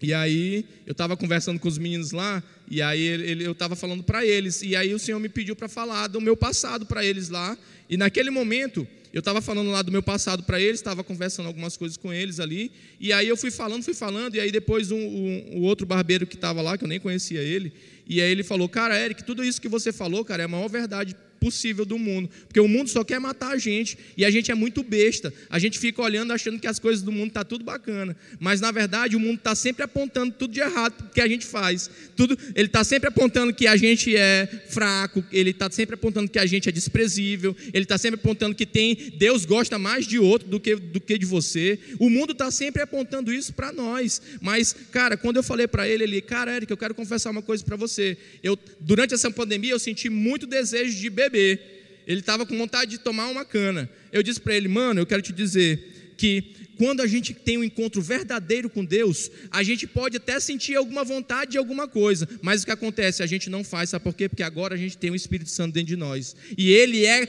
[0.00, 4.02] e aí eu estava conversando com os meninos lá, e aí ele, eu estava falando
[4.02, 7.28] para eles, e aí o Senhor me pediu para falar do meu passado para eles
[7.28, 7.56] lá,
[7.88, 11.76] e naquele momento eu estava falando lá do meu passado para eles, estava conversando algumas
[11.76, 14.98] coisas com eles ali, e aí eu fui falando, fui falando, e aí depois um,
[14.98, 17.72] um, o outro barbeiro que estava lá, que eu nem conhecia ele,
[18.06, 20.68] e aí ele falou, cara, Eric, tudo isso que você falou, cara, é a maior
[20.68, 24.50] verdade possível do mundo, porque o mundo só quer matar a gente e a gente
[24.50, 25.32] é muito besta.
[25.48, 28.72] A gente fica olhando achando que as coisas do mundo tá tudo bacana, mas na
[28.72, 31.90] verdade o mundo está sempre apontando tudo de errado que a gente faz.
[32.16, 36.38] Tudo, ele está sempre apontando que a gente é fraco, ele está sempre apontando que
[36.38, 40.48] a gente é desprezível, ele está sempre apontando que tem Deus gosta mais de outro
[40.48, 41.78] do que do que de você.
[41.98, 44.20] O mundo está sempre apontando isso para nós.
[44.40, 47.64] Mas cara, quando eu falei para ele, ele, cara, Eric, eu quero confessar uma coisa
[47.64, 48.16] para você.
[48.42, 52.04] Eu durante essa pandemia eu senti muito desejo de beber beber.
[52.06, 53.88] Ele estava com vontade de tomar uma cana.
[54.12, 57.64] Eu disse para ele, mano, eu quero te dizer que quando a gente tem um
[57.64, 62.62] encontro verdadeiro com Deus, a gente pode até sentir alguma vontade de alguma coisa, mas
[62.62, 63.22] o que acontece?
[63.22, 64.28] A gente não faz, sabe por quê?
[64.28, 66.36] Porque agora a gente tem o Espírito Santo dentro de nós.
[66.56, 67.26] E ele é,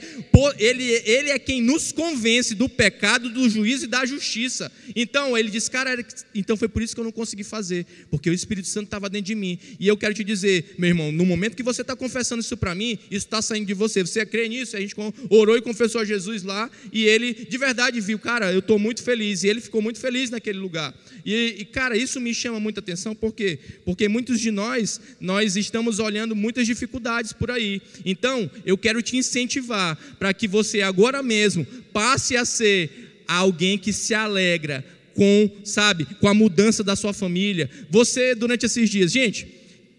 [0.58, 4.70] ele, ele é quem nos convence do pecado, do juízo e da justiça.
[4.94, 8.32] Então, ele disse, cara, então foi por isso que eu não consegui fazer, porque o
[8.32, 9.58] Espírito Santo estava dentro de mim.
[9.80, 12.74] E eu quero te dizer, meu irmão, no momento que você está confessando isso para
[12.74, 14.02] mim, isso está saindo de você.
[14.02, 14.76] Você crê nisso?
[14.76, 14.94] A gente
[15.30, 19.02] orou e confessou a Jesus lá, e ele de verdade viu, cara, eu estou muito
[19.02, 20.94] feliz e ele ficou muito feliz naquele lugar.
[21.24, 23.58] E, e, cara, isso me chama muita atenção, por quê?
[23.84, 27.82] Porque muitos de nós, nós estamos olhando muitas dificuldades por aí.
[28.04, 33.92] Então, eu quero te incentivar para que você agora mesmo passe a ser alguém que
[33.92, 37.68] se alegra com, sabe, com a mudança da sua família.
[37.90, 39.48] Você, durante esses dias, gente,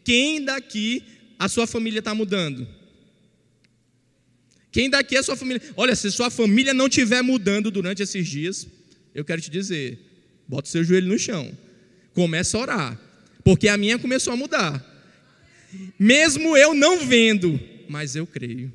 [0.04, 1.04] quem daqui
[1.38, 2.68] a sua família está mudando?
[4.72, 5.62] Quem daqui a sua família?
[5.76, 8.68] Olha, se sua família não estiver mudando durante esses dias,
[9.20, 10.00] eu quero te dizer:
[10.48, 11.52] bota o seu joelho no chão,
[12.14, 13.02] começa a orar,
[13.44, 14.86] porque a minha começou a mudar.
[16.00, 18.74] Mesmo eu não vendo, mas eu creio.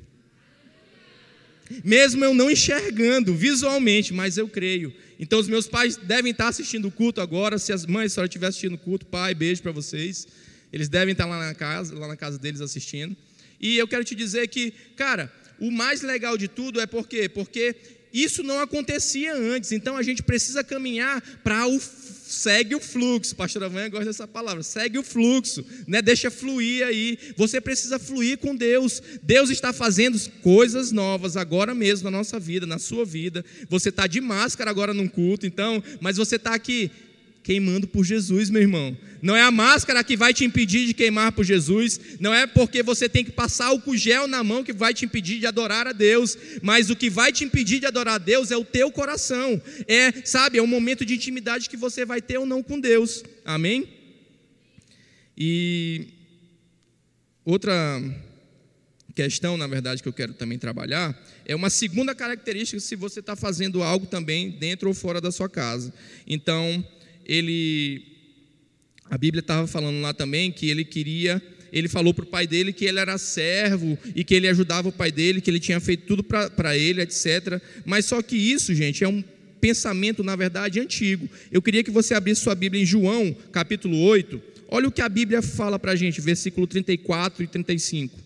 [1.83, 4.93] Mesmo eu não enxergando visualmente, mas eu creio.
[5.19, 7.57] Então os meus pais devem estar assistindo o culto agora.
[7.57, 10.27] Se as mães só estiver assistindo o culto, pai, beijo para vocês.
[10.71, 13.17] Eles devem estar lá na casa, lá na casa deles assistindo.
[13.59, 17.27] E eu quero te dizer que, cara, o mais legal de tudo é por quê?
[17.27, 17.75] Porque
[18.23, 21.79] isso não acontecia antes, então a gente precisa caminhar para o
[22.25, 23.35] segue o fluxo.
[23.35, 24.63] Pastor Avanha gosta dessa palavra.
[24.63, 26.01] Segue o fluxo, né?
[26.01, 27.17] Deixa fluir aí.
[27.37, 29.01] Você precisa fluir com Deus.
[29.21, 33.45] Deus está fazendo coisas novas agora mesmo na nossa vida, na sua vida.
[33.69, 36.91] Você está de máscara agora num culto, então, mas você está aqui
[37.45, 38.97] queimando por Jesus, meu irmão.
[39.21, 42.81] Não é a máscara que vai te impedir de queimar por Jesus, não é porque
[42.81, 45.91] você tem que passar o gel na mão que vai te impedir de adorar a
[45.91, 49.61] Deus, mas o que vai te impedir de adorar a Deus é o teu coração.
[49.87, 53.23] É, sabe, é um momento de intimidade que você vai ter ou não com Deus.
[53.45, 53.87] Amém?
[55.37, 56.07] E
[57.45, 58.01] outra
[59.13, 63.35] questão, na verdade, que eu quero também trabalhar, é uma segunda característica se você está
[63.35, 65.93] fazendo algo também dentro ou fora da sua casa.
[66.25, 66.83] Então,
[67.25, 68.15] ele
[69.09, 72.73] a Bíblia estava falando lá também que ele queria, ele falou para o pai dele
[72.73, 76.05] que ele era servo e que ele ajudava o pai dele, que ele tinha feito
[76.05, 77.61] tudo para ele, etc.
[77.85, 79.23] Mas só que isso, gente, é um
[79.59, 81.29] pensamento, na verdade, antigo.
[81.51, 84.41] Eu queria que você abrisse sua Bíblia em João, capítulo 8.
[84.67, 88.19] Olha o que a Bíblia fala para a gente, versículo 34 e 35.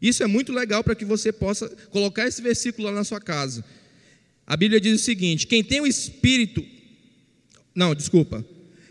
[0.00, 3.64] Isso é muito legal para que você possa colocar esse versículo lá na sua casa.
[4.46, 6.64] A Bíblia diz o seguinte: quem tem o Espírito
[7.74, 8.44] não, desculpa.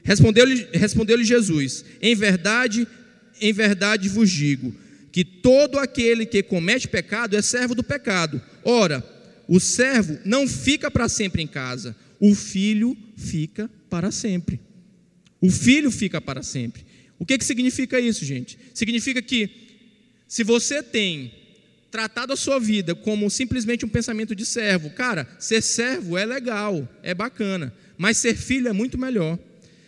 [0.03, 2.87] Respondeu-lhe respondeu Jesus: Em verdade,
[3.39, 4.73] em verdade vos digo
[5.11, 8.41] que todo aquele que comete pecado é servo do pecado.
[8.63, 9.03] Ora,
[9.47, 14.59] o servo não fica para sempre em casa, o filho fica para sempre.
[15.41, 16.85] O filho fica para sempre.
[17.19, 18.57] O que, que significa isso, gente?
[18.73, 19.49] Significa que
[20.27, 21.33] se você tem
[21.91, 26.87] tratado a sua vida como simplesmente um pensamento de servo, cara, ser servo é legal,
[27.03, 29.37] é bacana, mas ser filho é muito melhor.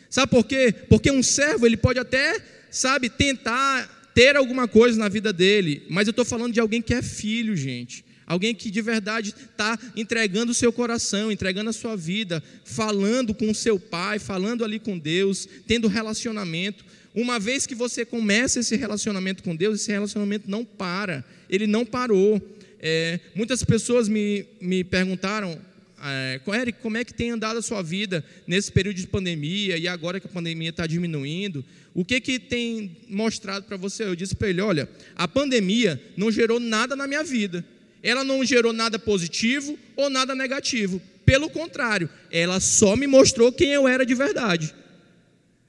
[0.08, 0.71] Sabe por quê?
[0.88, 6.06] Porque um servo, ele pode até, sabe, tentar ter alguma coisa na vida dele, mas
[6.06, 8.06] eu estou falando de alguém que é filho, gente.
[8.28, 13.49] Alguém que de verdade está entregando o seu coração, entregando a sua vida, falando com
[13.49, 16.86] o seu pai, falando ali com Deus, tendo relacionamento.
[17.15, 21.84] Uma vez que você começa esse relacionamento com Deus, esse relacionamento não para, ele não
[21.84, 22.39] parou.
[22.80, 25.60] É, muitas pessoas me, me perguntaram,
[26.04, 29.88] é, Eric, como é que tem andado a sua vida nesse período de pandemia e
[29.88, 31.63] agora que a pandemia está diminuindo?
[31.94, 34.04] O que, que tem mostrado para você?
[34.04, 37.66] Eu disse para ele: olha, a pandemia não gerou nada na minha vida
[38.04, 41.02] ela não gerou nada positivo ou nada negativo.
[41.26, 44.76] Pelo contrário, ela só me mostrou quem eu era de verdade.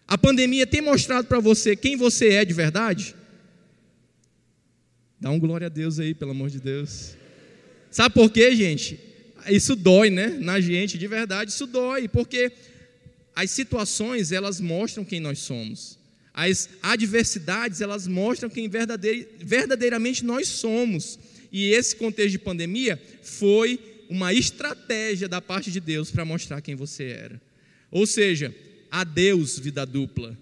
[0.06, 3.14] A pandemia tem mostrado para você quem você é de verdade?
[5.20, 7.16] Dá um glória a Deus aí, pelo amor de Deus.
[7.88, 8.98] Sabe por quê, gente?
[9.48, 10.28] Isso dói, né?
[10.40, 12.52] Na gente, de verdade, isso dói, porque
[13.34, 15.98] as situações, elas mostram quem nós somos.
[16.32, 21.18] As adversidades, elas mostram quem verdadeiramente nós somos.
[21.52, 23.78] E esse contexto de pandemia foi
[24.08, 27.40] uma estratégia da parte de Deus para mostrar quem você era.
[27.90, 28.54] Ou seja,
[28.90, 30.36] adeus vida dupla.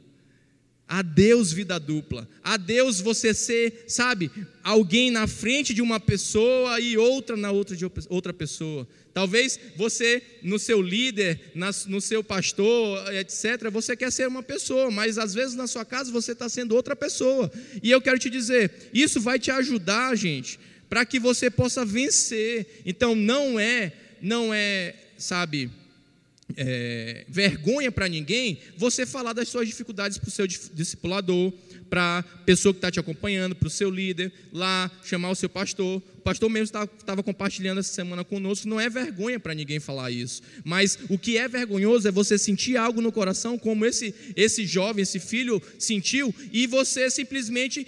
[0.92, 2.28] Adeus vida dupla.
[2.44, 4.30] Adeus você ser, sabe,
[4.62, 8.86] alguém na frente de uma pessoa e outra na outra de outra pessoa.
[9.14, 11.40] Talvez você, no seu líder,
[11.86, 16.12] no seu pastor, etc., você quer ser uma pessoa, mas às vezes na sua casa
[16.12, 17.50] você está sendo outra pessoa.
[17.82, 22.82] E eu quero te dizer, isso vai te ajudar, gente, para que você possa vencer.
[22.84, 25.70] Então não é, não é, sabe,
[26.56, 31.52] é, vergonha para ninguém você falar das suas dificuldades para o seu discipulador,
[31.92, 35.50] para a pessoa que está te acompanhando, para o seu líder, lá chamar o seu
[35.50, 36.02] pastor.
[36.16, 38.66] O pastor mesmo estava compartilhando essa semana conosco.
[38.66, 40.40] Não é vergonha para ninguém falar isso.
[40.64, 45.02] Mas o que é vergonhoso é você sentir algo no coração, como esse, esse jovem,
[45.02, 47.86] esse filho sentiu, e você simplesmente,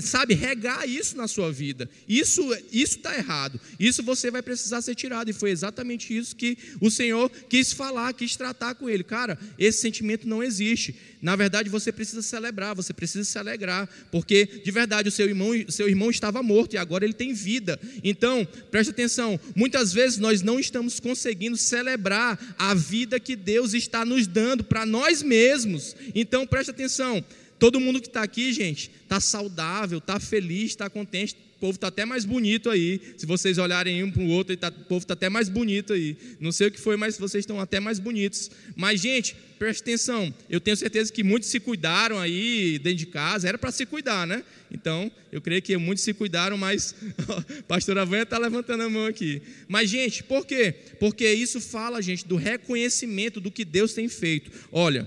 [0.00, 1.90] sabe, regar isso na sua vida.
[2.08, 3.60] Isso está errado.
[3.80, 5.28] Isso você vai precisar ser tirado.
[5.28, 9.02] E foi exatamente isso que o Senhor quis falar, quis tratar com ele.
[9.02, 10.94] Cara, esse sentimento não existe.
[11.22, 15.52] Na verdade, você precisa celebrar, você precisa se alegrar, porque de verdade o seu irmão,
[15.68, 17.78] seu irmão estava morto e agora ele tem vida.
[18.02, 24.04] Então, preste atenção, muitas vezes nós não estamos conseguindo celebrar a vida que Deus está
[24.04, 25.94] nos dando para nós mesmos.
[26.14, 27.22] Então, preste atenção,
[27.58, 32.04] todo mundo que está aqui, gente, está saudável, está feliz, está contente, povo está até
[32.04, 33.00] mais bonito aí.
[33.18, 36.16] Se vocês olharem um para o outro, tá, o povo está até mais bonito aí.
[36.40, 38.50] Não sei o que foi, mas vocês estão até mais bonitos.
[38.74, 40.34] Mas, gente, preste atenção.
[40.48, 43.46] Eu tenho certeza que muitos se cuidaram aí dentro de casa.
[43.46, 44.42] Era para se cuidar, né?
[44.72, 46.94] Então, eu creio que muitos se cuidaram, mas
[47.58, 49.42] a pastora está levantando a mão aqui.
[49.68, 50.74] Mas, gente, por quê?
[50.98, 54.50] Porque isso fala, gente, do reconhecimento do que Deus tem feito.
[54.72, 55.06] Olha,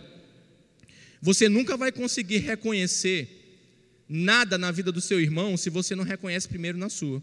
[1.20, 3.43] você nunca vai conseguir reconhecer
[4.08, 7.22] nada na vida do seu irmão se você não reconhece primeiro na sua.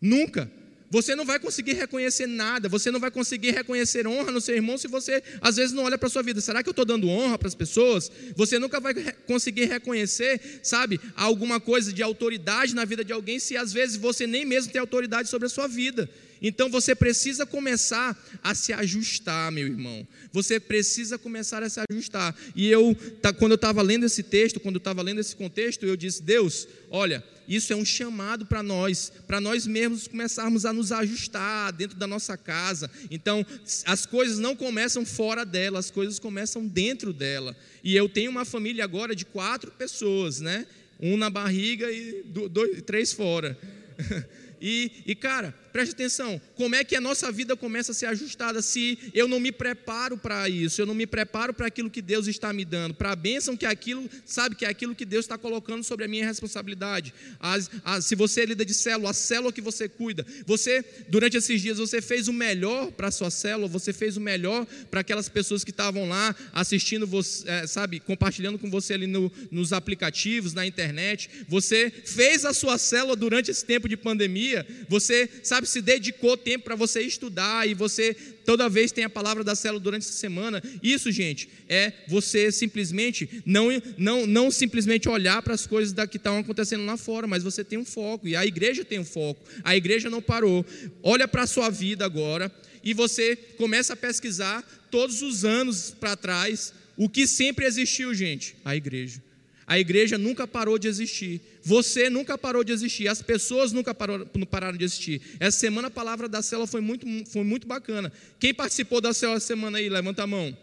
[0.00, 0.50] Nunca.
[0.88, 4.78] Você não vai conseguir reconhecer nada, você não vai conseguir reconhecer honra no seu irmão
[4.78, 6.40] se você às vezes não olha para a sua vida.
[6.40, 8.10] Será que eu estou dando honra para as pessoas?
[8.36, 8.94] Você nunca vai
[9.26, 14.26] conseguir reconhecer, sabe, alguma coisa de autoridade na vida de alguém se às vezes você
[14.26, 16.08] nem mesmo tem autoridade sobre a sua vida.
[16.46, 20.06] Então você precisa começar a se ajustar, meu irmão.
[20.32, 22.36] Você precisa começar a se ajustar.
[22.54, 25.84] E eu, tá, quando eu estava lendo esse texto, quando eu estava lendo esse contexto,
[25.84, 30.72] eu disse: Deus, olha, isso é um chamado para nós, para nós mesmos começarmos a
[30.72, 32.88] nos ajustar dentro da nossa casa.
[33.10, 33.44] Então,
[33.84, 37.56] as coisas não começam fora dela, as coisas começam dentro dela.
[37.82, 40.64] E eu tenho uma família agora de quatro pessoas, né?
[41.00, 43.58] Um na barriga e dois, três fora.
[44.60, 48.62] E, e, cara, preste atenção, como é que a nossa vida começa a ser ajustada
[48.62, 52.26] se eu não me preparo para isso, eu não me preparo para aquilo que Deus
[52.26, 55.26] está me dando, para a bênção que é aquilo, sabe, que é aquilo que Deus
[55.26, 57.12] está colocando sobre a minha responsabilidade.
[57.38, 61.36] As, as, se você é líder de célula, a célula que você cuida, você, durante
[61.36, 65.00] esses dias, você fez o melhor para a sua célula, você fez o melhor para
[65.02, 69.74] aquelas pessoas que estavam lá assistindo, você, é, sabe, compartilhando com você ali no, nos
[69.74, 75.65] aplicativos, na internet, você fez a sua célula durante esse tempo de pandemia você, sabe,
[75.66, 79.80] se dedicou tempo para você estudar e você toda vez tem a palavra da célula
[79.80, 80.62] durante essa semana.
[80.82, 86.16] Isso, gente, é você simplesmente não, não, não simplesmente olhar para as coisas da que
[86.16, 89.44] estão acontecendo lá fora, mas você tem um foco e a igreja tem um foco.
[89.64, 90.64] A igreja não parou.
[91.02, 92.50] Olha para a sua vida agora
[92.82, 98.56] e você começa a pesquisar todos os anos para trás o que sempre existiu, gente,
[98.64, 99.25] a igreja.
[99.66, 101.40] A igreja nunca parou de existir.
[101.62, 103.08] Você nunca parou de existir.
[103.08, 105.20] As pessoas nunca parou, pararam de existir.
[105.40, 108.12] Essa semana a palavra da célula foi muito, foi muito bacana.
[108.38, 109.88] Quem participou da célula essa semana aí?
[109.88, 110.56] Levanta a mão.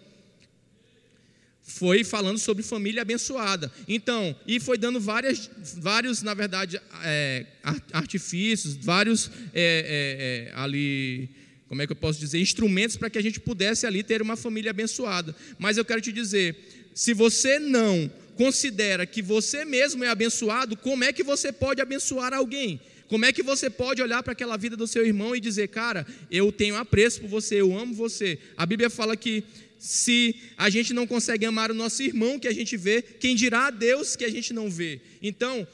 [1.62, 3.72] Foi falando sobre família abençoada.
[3.88, 7.46] Então, e foi dando várias, vários, na verdade, é,
[7.92, 11.30] artifícios, vários é, é, é ali
[11.68, 14.36] como é que eu posso dizer, instrumentos para que a gente pudesse ali ter uma
[14.36, 15.36] família abençoada.
[15.58, 16.56] Mas eu quero te dizer,
[16.94, 22.34] se você não considera que você mesmo é abençoado, como é que você pode abençoar
[22.34, 22.80] alguém?
[23.08, 26.06] Como é que você pode olhar para aquela vida do seu irmão e dizer, cara,
[26.32, 28.40] eu tenho apreço por você, eu amo você?
[28.58, 29.44] A Bíblia fala que
[29.78, 33.68] se a gente não consegue amar o nosso irmão que a gente vê, quem dirá
[33.68, 35.02] a Deus que a gente não vê?
[35.22, 35.68] Então,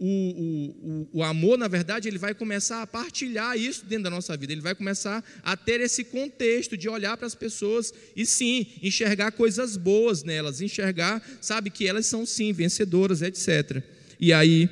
[0.00, 4.34] o, o, o, amor, na verdade, ele vai começar a partilhar isso dentro da nossa
[4.34, 8.66] vida, ele vai começar a ter esse contexto de olhar para as pessoas e sim,
[8.82, 13.82] enxergar coisas boas nelas, enxergar, sabe, que elas são sim vencedoras, etc.
[14.18, 14.70] E aí,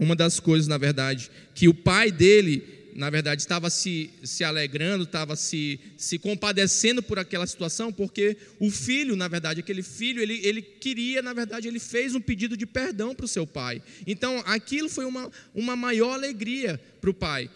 [0.00, 5.02] uma das coisas, na verdade, que o pai dele na verdade, estava se, se alegrando,
[5.02, 10.40] estava se, se compadecendo por aquela situação, porque o filho, na verdade, aquele filho, ele,
[10.46, 13.82] ele queria, na verdade, ele fez um pedido de perdão para o seu pai.
[14.06, 17.50] Então, aquilo foi uma, uma maior alegria para o pai.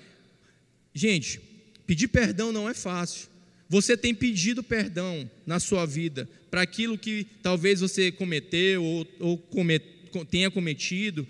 [0.93, 1.41] Gente,
[1.87, 3.29] pedir perdão não é fácil.
[3.69, 9.39] Você tem pedido perdão na sua vida para aquilo que talvez você cometeu ou, ou
[9.39, 9.85] comet,
[10.31, 11.29] tenha cometido.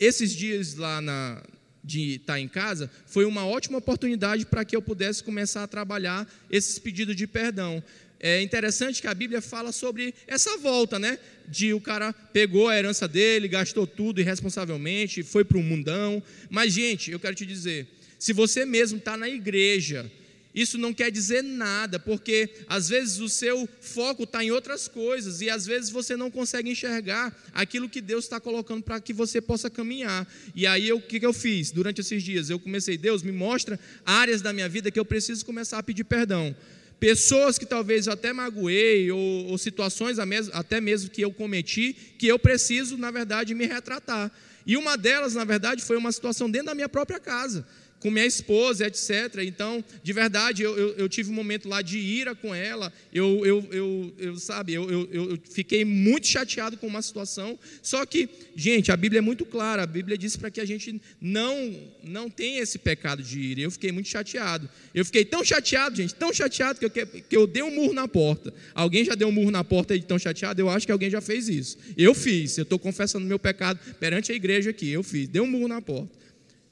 [0.00, 1.42] Esses dias lá na,
[1.86, 6.28] de estar em casa, foi uma ótima oportunidade para que eu pudesse começar a trabalhar
[6.50, 7.82] esses pedidos de perdão.
[8.18, 11.18] É interessante que a Bíblia fala sobre essa volta, né?
[11.46, 16.22] De o cara pegou a herança dele, gastou tudo irresponsavelmente, foi para o mundão.
[16.50, 17.86] Mas, gente, eu quero te dizer:
[18.18, 20.10] se você mesmo está na igreja,
[20.56, 25.42] isso não quer dizer nada, porque às vezes o seu foco está em outras coisas
[25.42, 29.38] e às vezes você não consegue enxergar aquilo que Deus está colocando para que você
[29.38, 30.26] possa caminhar.
[30.54, 32.48] E aí o que, que eu fiz durante esses dias?
[32.48, 36.04] Eu comecei, Deus, me mostra áreas da minha vida que eu preciso começar a pedir
[36.04, 36.56] perdão.
[36.98, 40.16] Pessoas que talvez eu até magoei, ou, ou situações
[40.54, 44.32] até mesmo que eu cometi, que eu preciso, na verdade, me retratar.
[44.66, 47.66] E uma delas, na verdade, foi uma situação dentro da minha própria casa
[48.06, 49.42] com minha esposa, etc.
[49.44, 52.92] Então, de verdade, eu, eu, eu, tive um momento lá de ira com ela.
[53.12, 57.58] Eu, eu, eu, eu sabe, eu, eu, eu, fiquei muito chateado com uma situação.
[57.82, 59.82] Só que, gente, a Bíblia é muito clara.
[59.82, 61.56] A Bíblia diz para que a gente não
[62.04, 63.62] não tenha esse pecado de ira.
[63.62, 64.70] Eu fiquei muito chateado.
[64.94, 68.06] Eu fiquei tão chateado, gente, tão chateado que eu, que eu dei um murro na
[68.06, 68.54] porta.
[68.72, 70.60] Alguém já deu um murro na porta de tão chateado?
[70.60, 71.76] Eu acho que alguém já fez isso.
[71.96, 72.56] Eu fiz.
[72.56, 74.88] Eu estou confessando meu pecado perante a igreja aqui.
[74.88, 75.26] Eu fiz.
[75.26, 76.25] Dei um murro na porta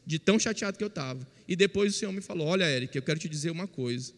[0.06, 1.26] de tão chateado que eu estava.
[1.46, 4.12] E depois o Senhor me falou: Olha, Eric, eu quero te dizer uma coisa.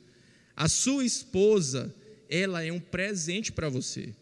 [0.57, 1.95] A sua esposa,
[2.29, 4.15] ela é um presente para você.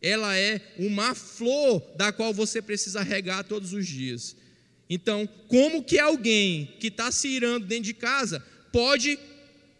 [0.00, 4.36] Ela é uma flor da qual você precisa regar todos os dias.
[4.88, 9.18] Então, como que alguém que está se irando dentro de casa pode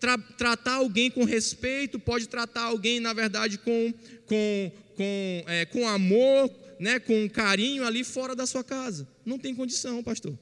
[0.01, 3.93] tra tratar alguém com respeito, pode tratar alguém, na verdade, com,
[4.27, 9.07] com, com, é, com amor, né, com carinho ali fora da sua casa?
[9.25, 10.37] Não tem condição, pastor.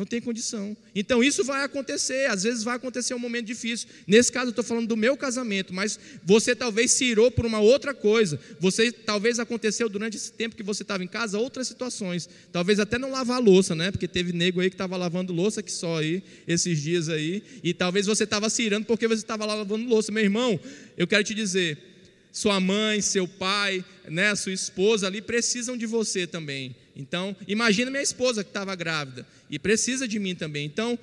[0.00, 0.74] Não tem condição.
[0.94, 3.86] Então isso vai acontecer, às vezes vai acontecer um momento difícil.
[4.06, 7.60] Nesse caso eu estou falando do meu casamento, mas você talvez se irou por uma
[7.60, 8.40] outra coisa.
[8.58, 12.30] Você talvez aconteceu durante esse tempo que você estava em casa outras situações.
[12.50, 13.90] Talvez até não lavar louça, né?
[13.90, 17.42] Porque teve nego aí que estava lavando louça que só aí esses dias aí.
[17.62, 20.10] E talvez você estava se irando porque você estava lavando louça.
[20.10, 20.58] Meu irmão,
[20.96, 21.76] eu quero te dizer,
[22.32, 26.74] sua mãe, seu pai, né, sua esposa ali precisam de você também.
[26.96, 30.64] Então, imagina minha esposa que estava grávida e precisa de mim também.
[30.64, 30.98] Então,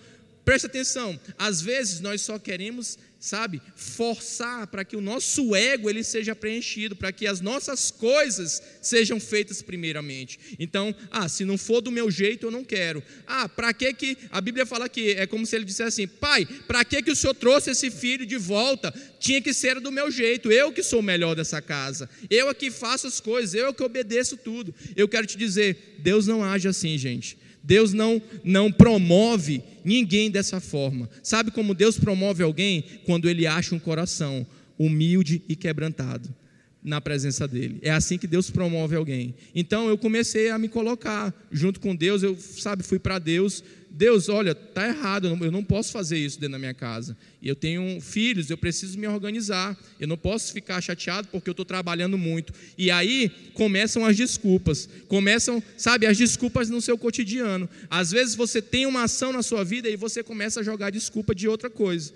[0.45, 1.19] preste atenção.
[1.37, 6.95] Às vezes nós só queremos sabe, forçar para que o nosso ego ele seja preenchido,
[6.95, 10.39] para que as nossas coisas sejam feitas primeiramente.
[10.59, 13.01] Então, ah, se não for do meu jeito, eu não quero.
[13.25, 16.45] Ah, para que que a Bíblia fala que é como se ele dissesse assim: "Pai,
[16.67, 18.93] para que que o Senhor trouxe esse filho de volta?
[19.19, 20.51] Tinha que ser do meu jeito.
[20.51, 22.09] Eu que sou o melhor dessa casa.
[22.29, 24.73] Eu é que faço as coisas, eu é que obedeço tudo".
[24.95, 27.37] Eu quero te dizer, Deus não age assim, gente.
[27.67, 31.09] Deus não, não promove ninguém dessa forma.
[31.21, 32.81] Sabe como Deus promove alguém?
[33.05, 34.47] Quando ele acha um coração
[34.79, 36.33] humilde e quebrantado
[36.81, 37.79] na presença dele.
[37.81, 39.35] É assim que Deus promove alguém.
[39.53, 44.29] Então eu comecei a me colocar junto com Deus, eu, sabe, fui para Deus Deus,
[44.29, 47.17] olha, está errado, eu não posso fazer isso dentro da minha casa.
[47.41, 49.77] Eu tenho filhos, eu preciso me organizar.
[49.99, 52.53] Eu não posso ficar chateado porque eu estou trabalhando muito.
[52.77, 54.87] E aí começam as desculpas.
[55.07, 57.67] Começam, sabe, as desculpas no seu cotidiano.
[57.89, 61.33] Às vezes você tem uma ação na sua vida e você começa a jogar desculpa
[61.33, 62.13] de outra coisa.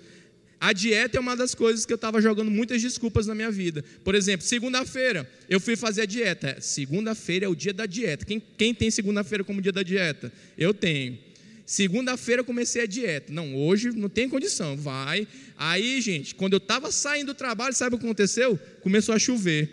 [0.60, 3.84] A dieta é uma das coisas que eu estava jogando muitas desculpas na minha vida.
[4.04, 6.58] Por exemplo, segunda-feira eu fui fazer a dieta.
[6.60, 8.24] Segunda-feira é o dia da dieta.
[8.24, 10.32] Quem, quem tem segunda-feira como dia da dieta?
[10.56, 11.18] Eu tenho.
[11.72, 13.32] Segunda-feira eu comecei a dieta.
[13.32, 14.76] Não, hoje não tem condição.
[14.76, 15.26] Vai.
[15.56, 18.60] Aí, gente, quando eu estava saindo do trabalho, sabe o que aconteceu?
[18.82, 19.70] Começou a chover.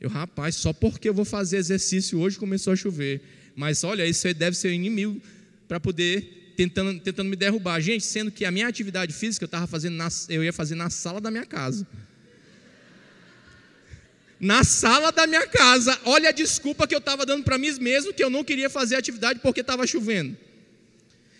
[0.00, 3.20] Eu, rapaz, só porque eu vou fazer exercício hoje começou a chover.
[3.56, 5.20] Mas olha, isso aí deve ser inimigo
[5.66, 7.80] para poder tentando, tentando me derrubar.
[7.80, 10.90] Gente, sendo que a minha atividade física eu estava fazendo na, eu ia fazer na
[10.90, 11.84] sala da minha casa.
[14.38, 15.98] Na sala da minha casa.
[16.04, 18.94] Olha a desculpa que eu estava dando para mim mesmo que eu não queria fazer
[18.94, 20.36] atividade porque estava chovendo.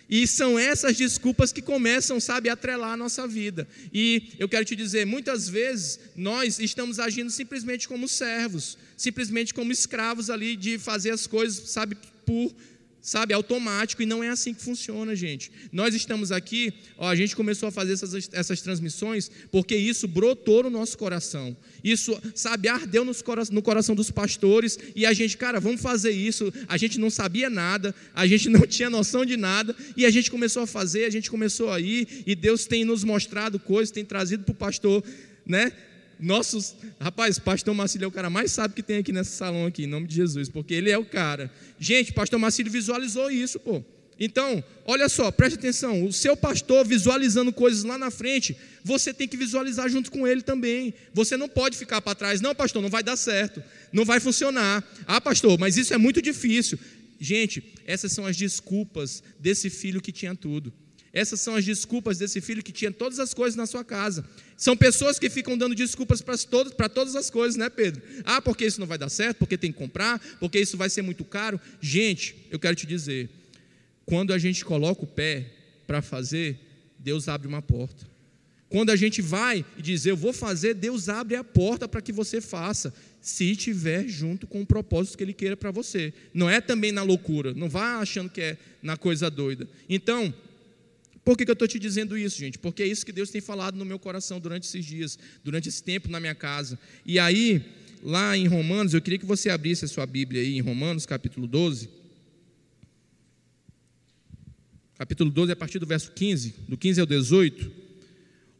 [0.09, 3.67] E são essas desculpas que começam, sabe, a atrelar a nossa vida.
[3.93, 9.71] E eu quero te dizer, muitas vezes nós estamos agindo simplesmente como servos, simplesmente como
[9.71, 12.53] escravos ali de fazer as coisas, sabe, por
[13.03, 15.51] sabe, automático, e não é assim que funciona, gente.
[15.73, 20.63] Nós estamos aqui, ó, a gente começou a fazer essas, essas transmissões porque isso brotou
[20.63, 21.55] no nosso coração.
[21.83, 26.51] Isso, sabe, ardeu nos, no coração dos pastores, e a gente, cara, vamos fazer isso.
[26.65, 30.31] A gente não sabia nada, a gente não tinha noção de nada, e a gente
[30.31, 34.05] começou a fazer, a gente começou a ir, e Deus tem nos mostrado coisas, tem
[34.05, 35.03] trazido para o pastor,
[35.45, 35.73] né?
[36.19, 36.75] Nossos.
[36.99, 39.87] Rapaz, pastor Marcílio é o cara mais sábio que tem aqui nesse salão, aqui, em
[39.87, 41.51] nome de Jesus, porque ele é o cara.
[41.79, 43.83] Gente, pastor Marcílio visualizou isso, pô.
[44.19, 49.27] Então, olha só, preste atenção: o seu pastor visualizando coisas lá na frente, você tem
[49.27, 50.93] que visualizar junto com ele também.
[51.13, 54.83] Você não pode ficar para trás, não, pastor, não vai dar certo, não vai funcionar.
[55.05, 56.77] Ah, pastor, mas isso é muito difícil.
[57.19, 60.73] Gente, essas são as desculpas desse filho que tinha tudo.
[61.13, 64.25] Essas são as desculpas desse filho que tinha todas as coisas na sua casa.
[64.57, 68.01] São pessoas que ficam dando desculpas para todas, para todas as coisas, né, Pedro?
[68.25, 71.03] Ah, porque isso não vai dar certo, porque tem que comprar, porque isso vai ser
[71.03, 71.61] muito caro.
[71.79, 73.29] Gente, eu quero te dizer,
[74.07, 75.51] quando a gente coloca o pé
[75.85, 76.59] para fazer,
[76.97, 78.11] Deus abre uma porta.
[78.67, 82.11] Quando a gente vai e diz, eu vou fazer, Deus abre a porta para que
[82.11, 82.91] você faça,
[83.21, 86.11] se estiver junto com o propósito que Ele queira para você.
[86.33, 89.69] Não é também na loucura, não vá achando que é na coisa doida.
[89.87, 90.33] Então,
[91.23, 92.59] por que, que eu estou te dizendo isso, gente?
[92.59, 95.81] Porque é isso que Deus tem falado no meu coração durante esses dias, durante esse
[95.81, 96.77] tempo na minha casa.
[97.05, 97.63] E aí,
[98.03, 101.47] lá em Romanos, eu queria que você abrisse a sua Bíblia aí, em Romanos, capítulo
[101.47, 101.89] 12.
[104.97, 107.71] Capítulo 12, a partir do verso 15, do 15 ao 18.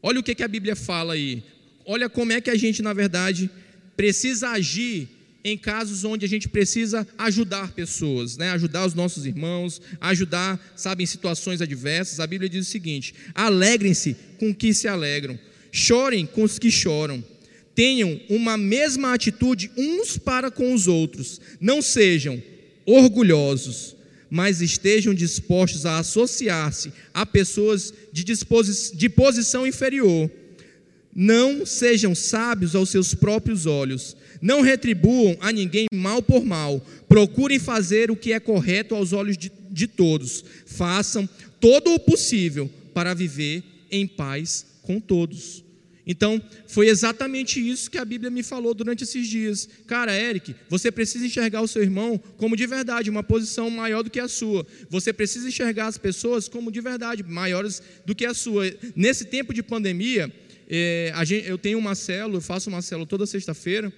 [0.02, 1.42] Olha o que, que a Bíblia fala aí.
[1.84, 3.50] Olha como é que a gente, na verdade,
[3.94, 5.08] precisa agir
[5.44, 8.50] em casos onde a gente precisa ajudar pessoas, né?
[8.52, 12.18] ajudar os nossos irmãos, ajudar, sabe, em situações adversas.
[12.18, 15.38] A Bíblia diz o seguinte: alegrem-se com os que se alegram,
[15.70, 17.22] chorem com os que choram.
[17.74, 21.40] Tenham uma mesma atitude uns para com os outros.
[21.60, 22.40] Não sejam
[22.86, 23.96] orgulhosos,
[24.30, 30.30] mas estejam dispostos a associar-se a pessoas de, de posição inferior.
[31.14, 36.86] Não sejam sábios aos seus próprios olhos não retribuam a ninguém mal por mal.
[37.08, 40.44] Procurem fazer o que é correto aos olhos de, de todos.
[40.66, 41.26] Façam
[41.58, 45.64] todo o possível para viver em paz com todos.
[46.06, 49.66] Então, foi exatamente isso que a Bíblia me falou durante esses dias.
[49.86, 54.10] Cara, Eric, você precisa enxergar o seu irmão como de verdade, uma posição maior do
[54.10, 54.66] que a sua.
[54.90, 58.70] Você precisa enxergar as pessoas como de verdade, maiores do que a sua.
[58.94, 60.30] Nesse tempo de pandemia,
[60.68, 63.92] é, gente, eu tenho uma célula, eu faço uma célula toda sexta-feira.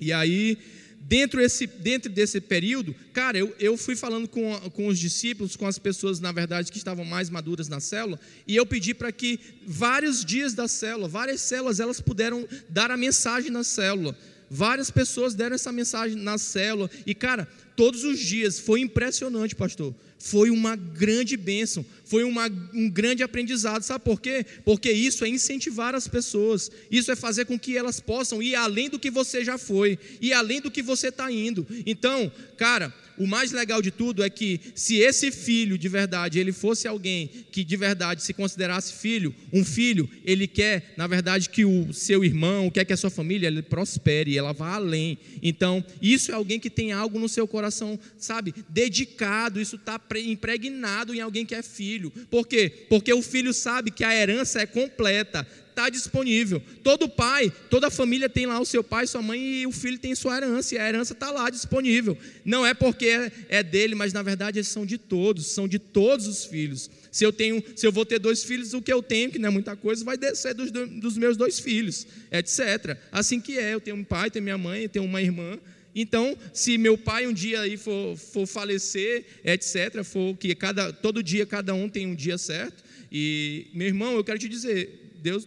[0.00, 0.58] E aí,
[1.00, 5.66] dentro, esse, dentro desse período, cara, eu, eu fui falando com, com os discípulos, com
[5.66, 9.38] as pessoas, na verdade, que estavam mais maduras na célula, e eu pedi para que
[9.66, 14.16] vários dias da célula, várias células, elas puderam dar a mensagem na célula.
[14.50, 19.94] Várias pessoas deram essa mensagem na célula, e cara, todos os dias, foi impressionante, pastor
[20.18, 23.82] foi uma grande bênção, foi uma, um grande aprendizado.
[23.82, 24.44] Sabe por quê?
[24.64, 28.88] Porque isso é incentivar as pessoas, isso é fazer com que elas possam ir além
[28.88, 31.66] do que você já foi, e além do que você está indo.
[31.86, 36.52] Então, cara, o mais legal de tudo é que se esse filho de verdade, ele
[36.52, 41.64] fosse alguém que de verdade se considerasse filho, um filho, ele quer, na verdade, que
[41.64, 45.18] o seu irmão, quer que a sua família ele prospere, ela vá além.
[45.42, 51.14] Então, isso é alguém que tem algo no seu coração, sabe, dedicado, isso está impregnado
[51.14, 52.10] em alguém que é filho.
[52.30, 52.86] Por quê?
[52.88, 56.62] Porque o filho sabe que a herança é completa, está disponível.
[56.82, 60.14] Todo pai, toda família tem lá o seu pai, sua mãe e o filho tem
[60.14, 62.16] sua herança, e a herança está lá disponível.
[62.44, 65.78] Não é porque é, é dele, mas na verdade eles são de todos, são de
[65.78, 66.88] todos os filhos.
[67.10, 69.48] Se eu tenho, se eu vou ter dois filhos, o que eu tenho, que não
[69.48, 72.96] é muita coisa, vai descer dos, dos meus dois filhos, etc.
[73.10, 75.58] Assim que é, eu tenho um pai, tenho minha mãe, tenho uma irmã.
[75.94, 81.22] Então, se meu pai um dia aí for, for falecer, etc., for que cada, todo
[81.22, 85.46] dia cada um tem um dia certo, e meu irmão, eu quero te dizer, Deus,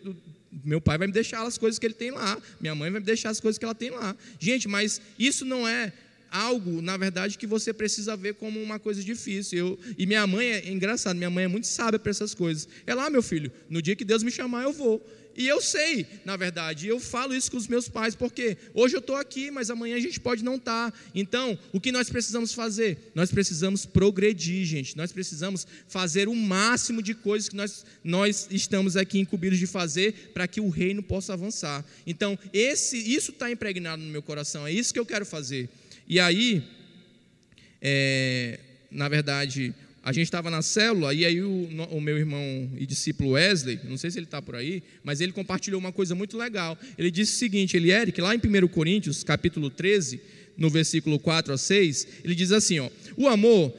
[0.63, 3.05] meu pai vai me deixar as coisas que ele tem lá, minha mãe vai me
[3.05, 4.15] deixar as coisas que ela tem lá.
[4.39, 5.91] Gente, mas isso não é
[6.31, 9.57] algo, na verdade, que você precisa ver como uma coisa difícil.
[9.57, 12.67] Eu, e minha mãe é, é engraçado, minha mãe é muito sábia para essas coisas.
[12.85, 15.05] É lá, meu filho, no dia que Deus me chamar, eu vou.
[15.37, 18.99] E eu sei, na verdade, eu falo isso com os meus pais, porque hoje eu
[18.99, 20.91] estou aqui, mas amanhã a gente pode não estar.
[20.91, 20.97] Tá.
[21.13, 23.11] Então, o que nós precisamos fazer?
[23.13, 24.97] Nós precisamos progredir, gente.
[24.97, 30.31] Nós precisamos fazer o máximo de coisas que nós, nós estamos aqui incumbidos de fazer
[30.33, 31.85] para que o reino possa avançar.
[32.07, 35.69] Então, esse, isso está impregnado no meu coração, é isso que eu quero fazer.
[36.07, 36.63] E aí,
[37.79, 38.59] é,
[38.89, 39.71] na verdade,
[40.07, 43.97] a gente estava na célula e aí o, o, meu irmão e discípulo Wesley, não
[43.97, 46.77] sei se ele está por aí, mas ele compartilhou uma coisa muito legal.
[46.97, 50.21] Ele disse o seguinte, ele, Eric, lá em 1 Coríntios, capítulo 13,
[50.55, 53.77] no versículo 4 a 6, ele diz assim, ó, o amor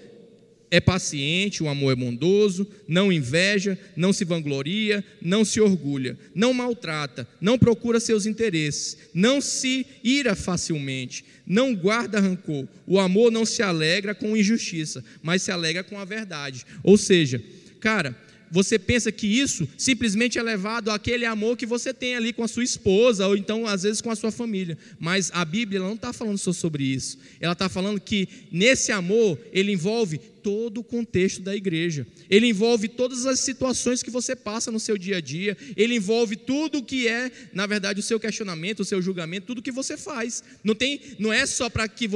[0.71, 6.53] é paciente, o amor é bondoso, não inveja, não se vangloria, não se orgulha, não
[6.53, 12.67] maltrata, não procura seus interesses, não se ira facilmente, não guarda rancor.
[12.87, 16.67] O amor não se alegra com injustiça, mas se alegra com a verdade.
[16.83, 17.43] Ou seja,
[17.81, 18.17] cara,
[18.51, 22.49] você pensa que isso simplesmente é levado àquele amor que você tem ali com a
[22.49, 24.79] sua esposa, ou então às vezes com a sua família.
[24.99, 27.19] Mas a Bíblia não está falando só sobre isso.
[27.41, 32.07] Ela está falando que nesse amor ele envolve todo o contexto da igreja.
[32.31, 35.55] Ele envolve todas as situações que você passa no seu dia a dia.
[35.77, 39.71] Ele envolve tudo que é, na verdade, o seu questionamento, o seu julgamento, tudo que
[39.71, 40.43] você faz.
[40.65, 42.09] Não tem, não é só para que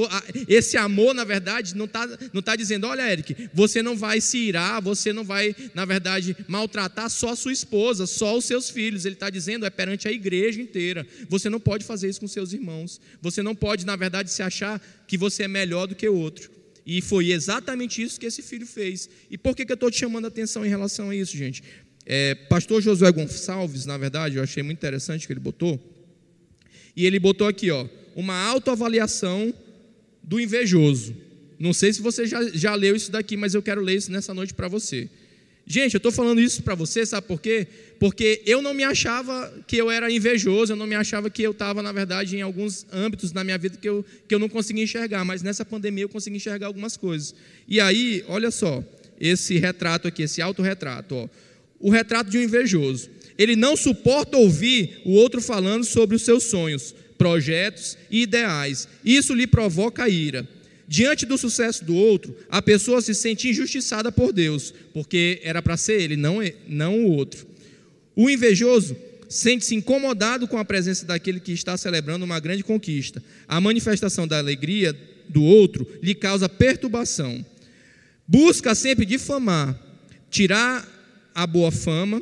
[0.47, 4.39] esse amor, na verdade, não está não tá dizendo, olha, Eric, você não vai se
[4.39, 9.05] irar, você não vai, na verdade, maltratar só a sua esposa, só os seus filhos.
[9.05, 11.05] Ele está dizendo é perante a igreja inteira.
[11.29, 12.99] Você não pode fazer isso com seus irmãos.
[13.21, 16.62] Você não pode, na verdade, se achar que você é melhor do que o outro.
[16.85, 19.09] E foi exatamente isso que esse filho fez.
[19.29, 21.63] E por que, que eu estou te chamando a atenção em relação a isso, gente?
[22.05, 25.79] É, Pastor Josué Gonçalves, na verdade, eu achei muito interessante que ele botou.
[26.95, 29.53] E ele botou aqui, ó, uma autoavaliação
[30.21, 31.15] do invejoso.
[31.57, 34.33] Não sei se você já, já leu isso daqui, mas eu quero ler isso nessa
[34.33, 35.09] noite para você.
[35.65, 37.65] Gente, eu estou falando isso para você, sabe por quê?
[37.99, 41.51] Porque eu não me achava que eu era invejoso, eu não me achava que eu
[41.51, 44.83] estava, na verdade, em alguns âmbitos na minha vida que eu, que eu não conseguia
[44.83, 47.33] enxergar, mas nessa pandemia eu consegui enxergar algumas coisas.
[47.65, 48.83] E aí, olha só,
[49.19, 51.29] esse retrato aqui, esse autorretrato, ó,
[51.79, 53.09] o retrato de um invejoso.
[53.37, 58.87] Ele não suporta ouvir o outro falando sobre os seus sonhos, projetos e ideais.
[59.03, 60.47] Isso lhe provoca ira.
[60.93, 65.75] Diante do sucesso do outro, a pessoa se sente injustiçada por Deus, porque era para
[65.75, 66.37] ser ele, não,
[66.67, 67.47] não o outro.
[68.15, 68.95] O invejoso
[69.27, 73.23] sente-se incomodado com a presença daquele que está celebrando uma grande conquista.
[73.47, 74.95] A manifestação da alegria
[75.27, 77.43] do outro lhe causa perturbação.
[78.27, 79.75] Busca sempre difamar,
[80.29, 80.87] tirar
[81.33, 82.21] a boa fama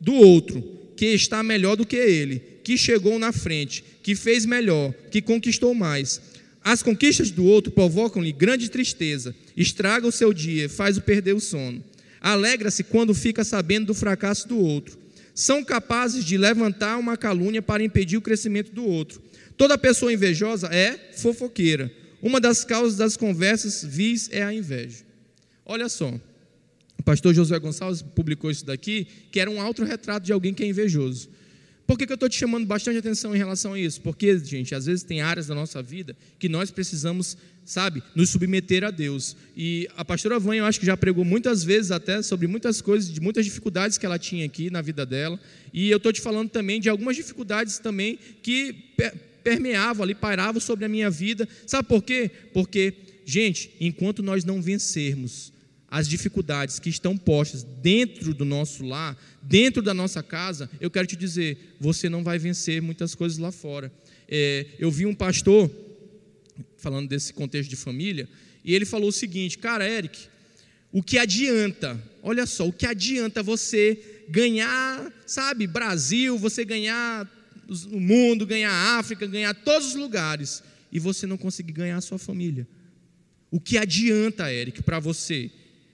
[0.00, 0.62] do outro,
[0.96, 5.74] que está melhor do que ele, que chegou na frente, que fez melhor, que conquistou
[5.74, 6.20] mais.
[6.64, 11.84] As conquistas do outro provocam-lhe grande tristeza, estraga o seu dia, faz-o perder o sono.
[12.22, 14.98] Alegra-se quando fica sabendo do fracasso do outro.
[15.34, 19.20] São capazes de levantar uma calúnia para impedir o crescimento do outro.
[19.58, 21.92] Toda pessoa invejosa é fofoqueira.
[22.22, 25.04] Uma das causas das conversas vis é a inveja.
[25.66, 26.18] Olha só,
[26.98, 30.66] o pastor José Gonçalves publicou isso daqui, que era um autorretrato de alguém que é
[30.66, 31.28] invejoso.
[31.86, 34.00] Por que, que eu estou te chamando bastante atenção em relação a isso?
[34.00, 38.84] Porque, gente, às vezes tem áreas da nossa vida que nós precisamos, sabe, nos submeter
[38.84, 39.36] a Deus.
[39.54, 43.12] E a pastora Vânia, eu acho que já pregou muitas vezes até sobre muitas coisas,
[43.12, 45.38] de muitas dificuldades que ela tinha aqui na vida dela.
[45.72, 48.74] E eu estou te falando também de algumas dificuldades também que
[49.42, 51.46] permeavam ali, pairavam sobre a minha vida.
[51.66, 52.30] Sabe por quê?
[52.54, 52.94] Porque,
[53.26, 55.52] gente, enquanto nós não vencermos
[55.94, 59.16] as dificuldades que estão postas dentro do nosso lar,
[59.46, 63.52] dentro da nossa casa, eu quero te dizer, você não vai vencer muitas coisas lá
[63.52, 63.92] fora.
[64.28, 65.70] É, eu vi um pastor
[66.76, 68.28] falando desse contexto de família
[68.64, 70.28] e ele falou o seguinte, cara, Eric,
[70.90, 72.02] o que adianta?
[72.22, 77.30] Olha só, o que adianta você ganhar, sabe, Brasil, você ganhar
[77.90, 82.00] o mundo, ganhar a África, ganhar todos os lugares e você não conseguir ganhar a
[82.00, 82.66] sua família?
[83.50, 85.50] O que adianta, Eric, para você?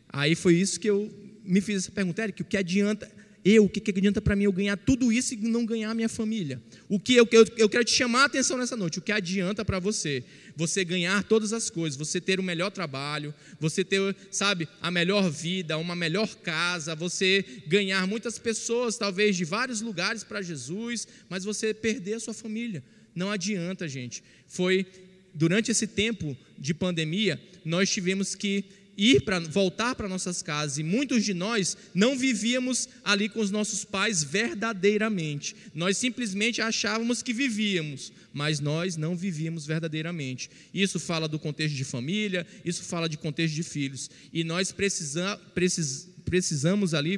[0.09, 1.13] Aí foi isso que eu
[1.45, 3.11] me fiz essa pergunta, Eric, o que adianta
[3.45, 5.95] eu, o que, que adianta para mim eu ganhar tudo isso e não ganhar a
[5.95, 6.61] minha família?
[6.89, 9.65] O que eu, eu, eu quero te chamar a atenção nessa noite, o que adianta
[9.65, 10.23] para você?
[10.57, 15.31] Você ganhar todas as coisas, você ter o melhor trabalho, você ter, sabe, a melhor
[15.31, 21.43] vida, uma melhor casa, você ganhar muitas pessoas, talvez de vários lugares para Jesus, mas
[21.43, 22.85] você perder a sua família.
[23.15, 24.23] Não adianta, gente.
[24.47, 24.87] Foi
[25.35, 28.65] durante esse tempo de pandemia, nós tivemos que
[29.01, 33.51] ir para voltar para nossas casas e muitos de nós não vivíamos ali com os
[33.51, 35.57] nossos pais verdadeiramente.
[35.75, 40.51] Nós simplesmente achávamos que vivíamos, mas nós não vivíamos verdadeiramente.
[40.75, 44.11] Isso fala do contexto de família, isso fala de contexto de filhos.
[44.31, 47.17] E nós precisa, precis, precisamos ali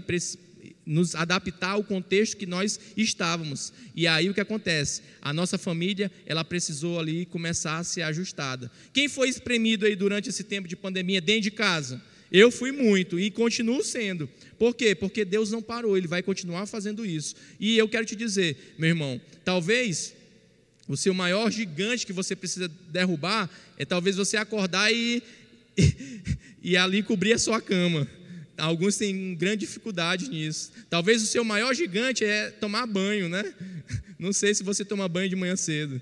[0.84, 3.72] nos adaptar ao contexto que nós estávamos.
[3.94, 5.02] E aí o que acontece?
[5.20, 8.70] A nossa família, ela precisou ali começar a ser ajustada.
[8.92, 12.02] Quem foi espremido aí durante esse tempo de pandemia dentro de casa?
[12.30, 14.28] Eu fui muito e continuo sendo.
[14.58, 14.94] Por quê?
[14.94, 17.34] Porque Deus não parou, Ele vai continuar fazendo isso.
[17.60, 20.14] E eu quero te dizer, meu irmão, talvez
[20.88, 25.22] o seu maior gigante que você precisa derrubar é talvez você acordar e,
[25.76, 25.94] e,
[26.62, 28.08] e ali cobrir a sua cama.
[28.56, 30.70] Alguns têm grande dificuldade nisso.
[30.90, 33.52] Talvez o seu maior gigante é tomar banho, né?
[34.18, 36.00] Não sei se você toma banho de manhã cedo.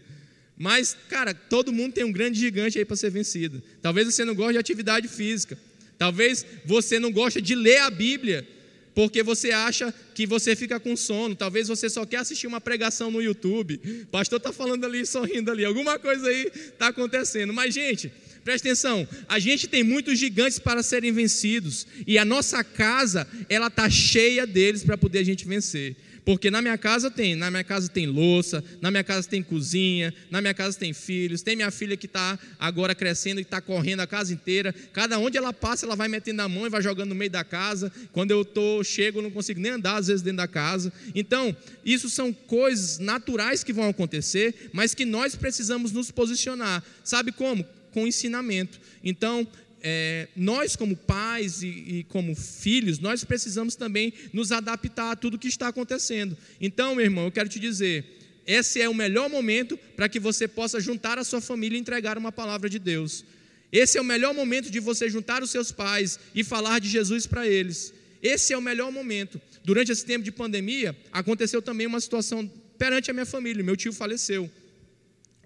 [0.62, 3.62] Mas, cara, todo mundo tem um grande gigante aí para ser vencido.
[3.80, 5.56] Talvez você não goste de atividade física.
[5.96, 8.46] Talvez você não goste de ler a Bíblia,
[8.94, 11.34] porque você acha que você fica com sono.
[11.34, 13.80] Talvez você só quer assistir uma pregação no YouTube.
[14.02, 15.64] O pastor está falando ali, sorrindo ali.
[15.64, 17.54] Alguma coisa aí está acontecendo.
[17.54, 18.12] Mas, gente,
[18.44, 23.68] Presta atenção, a gente tem muitos gigantes para serem vencidos e a nossa casa, ela
[23.68, 25.96] tá cheia deles para poder a gente vencer.
[26.24, 30.12] Porque na minha casa tem, na minha casa tem louça, na minha casa tem cozinha,
[30.30, 34.00] na minha casa tem filhos, tem minha filha que está agora crescendo e está correndo
[34.00, 34.74] a casa inteira.
[34.92, 37.42] Cada onde ela passa, ela vai metendo a mão e vai jogando no meio da
[37.42, 37.90] casa.
[38.12, 40.92] Quando eu tô, chego, não consigo nem andar às vezes dentro da casa.
[41.14, 46.82] Então, isso são coisas naturais que vão acontecer, mas que nós precisamos nos posicionar.
[47.02, 47.64] Sabe como?
[47.92, 48.80] Com ensinamento.
[49.02, 49.46] Então,
[49.82, 55.38] é, nós, como pais e, e, como filhos, nós precisamos também nos adaptar a tudo
[55.38, 56.36] que está acontecendo.
[56.60, 58.04] Então, meu irmão, eu quero te dizer:
[58.46, 62.18] esse é o melhor momento para que você possa juntar a sua família e entregar
[62.18, 63.24] uma palavra de Deus.
[63.72, 67.26] Esse é o melhor momento de você juntar os seus pais e falar de Jesus
[67.26, 67.94] para eles.
[68.22, 69.40] Esse é o melhor momento.
[69.64, 73.62] Durante esse tempo de pandemia, aconteceu também uma situação perante a minha família.
[73.62, 74.50] Meu tio faleceu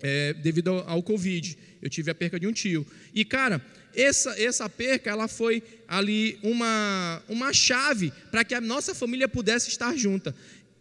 [0.05, 1.57] é, devido ao, Covid.
[1.81, 2.87] Eu tive a perca de um tio.
[3.15, 3.65] E, cara,
[3.97, 9.71] essa, essa perca ela foi ali uma, uma chave para que a nossa família pudesse
[9.71, 10.35] estar junta.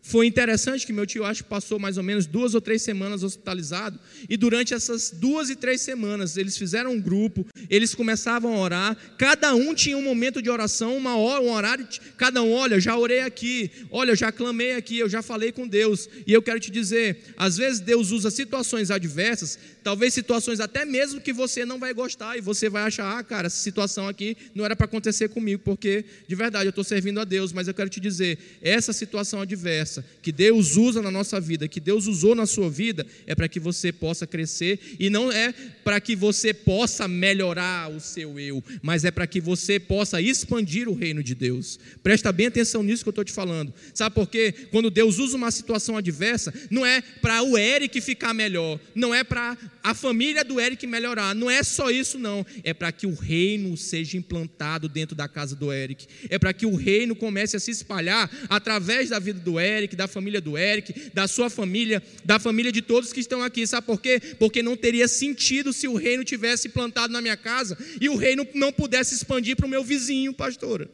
[0.05, 3.23] Foi interessante que meu tio, acho que passou mais ou menos duas ou três semanas
[3.23, 3.97] hospitalizado,
[4.29, 8.97] e durante essas duas e três semanas, eles fizeram um grupo, eles começavam a orar,
[9.17, 11.87] cada um tinha um momento de oração, uma hora, um horário,
[12.17, 16.09] cada um, olha, já orei aqui, olha, já clamei aqui, eu já falei com Deus,
[16.27, 21.19] e eu quero te dizer, às vezes Deus usa situações adversas, talvez situações até mesmo
[21.19, 24.63] que você não vai gostar, e você vai achar, ah, cara, essa situação aqui não
[24.63, 27.89] era para acontecer comigo, porque de verdade eu estou servindo a Deus, mas eu quero
[27.89, 32.45] te dizer, essa situação adversa, que Deus usa na nossa vida, que Deus usou na
[32.45, 35.53] sua vida, é para que você possa crescer e não é
[35.83, 40.87] para que você possa melhorar o seu eu, mas é para que você possa expandir
[40.89, 41.79] o reino de Deus.
[42.01, 43.73] Presta bem atenção nisso que eu estou te falando.
[43.93, 44.53] Sabe por quê?
[44.71, 49.23] Quando Deus usa uma situação adversa, não é para o Eric ficar melhor, não é
[49.23, 52.45] para a família do Eric melhorar, não é só isso, não.
[52.63, 56.65] É para que o reino seja implantado dentro da casa do Eric, é para que
[56.65, 61.11] o reino comece a se espalhar através da vida do Eric da família do Eric,
[61.13, 63.65] da sua família, da família de todos que estão aqui.
[63.65, 64.21] Sabe por quê?
[64.39, 68.47] Porque não teria sentido se o reino tivesse plantado na minha casa e o reino
[68.53, 70.89] não pudesse expandir para o meu vizinho, pastora.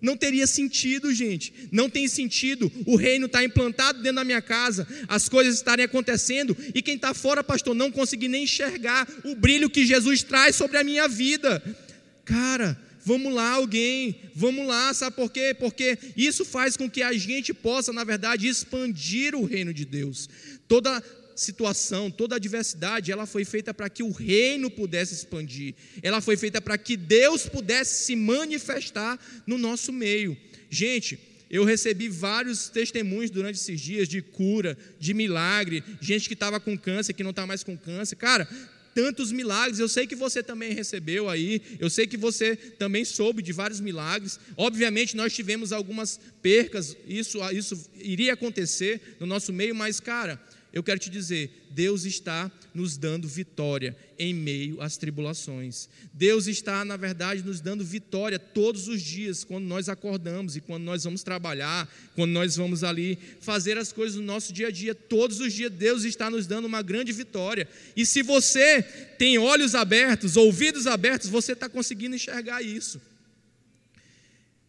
[0.00, 1.52] Não teria sentido, gente.
[1.72, 5.84] Não tem sentido o reino estar tá implantado dentro da minha casa, as coisas estarem
[5.84, 10.56] acontecendo e quem está fora, pastor, não conseguir nem enxergar o brilho que Jesus traz
[10.56, 11.62] sobre a minha vida.
[12.24, 15.54] Cara, Vamos lá, alguém, vamos lá, sabe por quê?
[15.58, 20.26] Porque isso faz com que a gente possa, na verdade, expandir o reino de Deus.
[20.66, 21.02] Toda
[21.34, 26.60] situação, toda adversidade, ela foi feita para que o reino pudesse expandir, ela foi feita
[26.60, 30.36] para que Deus pudesse se manifestar no nosso meio.
[30.70, 31.18] Gente,
[31.50, 36.76] eu recebi vários testemunhos durante esses dias de cura, de milagre, gente que estava com
[36.76, 38.16] câncer, que não está mais com câncer.
[38.16, 38.48] Cara,
[38.94, 39.78] tantos milagres.
[39.78, 43.80] Eu sei que você também recebeu aí, eu sei que você também soube de vários
[43.80, 44.38] milagres.
[44.56, 50.40] Obviamente, nós tivemos algumas percas, isso, isso iria acontecer no nosso meio, mas, cara,
[50.74, 55.88] eu quero te dizer, Deus está nos dando vitória em meio às tribulações.
[56.12, 60.82] Deus está, na verdade, nos dando vitória todos os dias, quando nós acordamos e quando
[60.82, 64.96] nós vamos trabalhar, quando nós vamos ali fazer as coisas no nosso dia a dia.
[64.96, 67.68] Todos os dias, Deus está nos dando uma grande vitória.
[67.96, 68.82] E se você
[69.16, 73.00] tem olhos abertos, ouvidos abertos, você está conseguindo enxergar isso.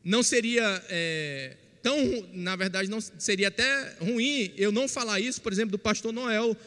[0.03, 0.85] Não seria.
[0.87, 5.77] É tão, na verdade, não seria até ruim eu não falar isso, por exemplo, do
[5.77, 6.57] pastor Noel,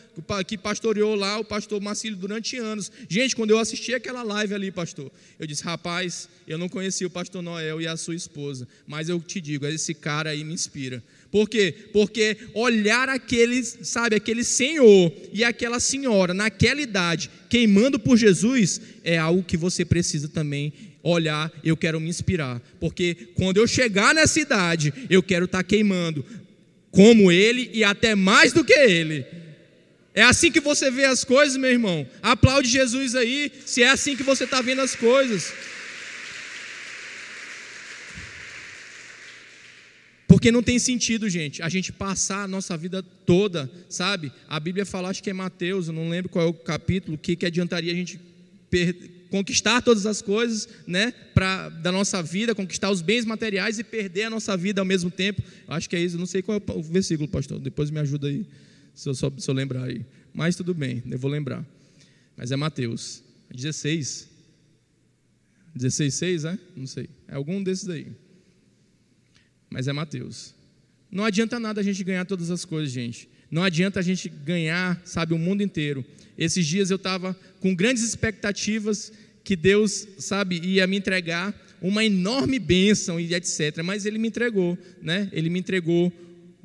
[0.47, 2.93] que pastoreou lá o pastor Marcílio durante anos.
[3.09, 7.11] Gente, quando eu assisti aquela live ali, pastor, eu disse: rapaz, eu não conhecia o
[7.11, 11.03] pastor Noel e a sua esposa, mas eu te digo, esse cara aí me inspira.
[11.33, 11.75] Por quê?
[11.93, 19.19] Porque olhar aquele, sabe, aquele senhor e aquela senhora naquela idade queimando por Jesus é
[19.19, 20.73] algo que você precisa também
[21.11, 25.65] olhar, eu quero me inspirar, porque quando eu chegar nessa idade, eu quero estar tá
[25.65, 26.25] queimando
[26.91, 29.25] como ele e até mais do que ele.
[30.15, 32.07] É assim que você vê as coisas, meu irmão.
[32.23, 35.53] Aplaude Jesus aí, se é assim que você está vendo as coisas.
[40.27, 44.31] Porque não tem sentido, gente, a gente passar a nossa vida toda, sabe?
[44.49, 47.19] A Bíblia fala, acho que é Mateus, eu não lembro qual é o capítulo, o
[47.19, 48.21] que, que adiantaria a gente
[49.31, 54.25] conquistar todas as coisas, né, pra, da nossa vida, conquistar os bens materiais e perder
[54.25, 55.43] a nossa vida ao mesmo tempo.
[55.67, 58.47] Acho que é isso, não sei qual é o versículo, pastor, depois me ajuda aí,
[58.95, 60.05] se eu, só, se eu lembrar aí.
[60.33, 61.65] Mas tudo bem, eu vou lembrar.
[62.37, 64.29] Mas é Mateus 16.
[65.75, 66.59] 16, 6, é?
[66.77, 67.09] Não sei.
[67.27, 68.09] É algum desses aí.
[69.71, 70.55] Mas é Mateus.
[71.11, 73.29] Não adianta nada a gente ganhar todas as coisas, gente.
[73.51, 76.05] Não adianta a gente ganhar, sabe, o mundo inteiro.
[76.37, 82.59] Esses dias eu estava com grandes expectativas que Deus, sabe, ia me entregar uma enorme
[82.59, 83.83] bênção e etc.
[83.83, 85.29] Mas Ele me entregou, né?
[85.33, 86.13] Ele me entregou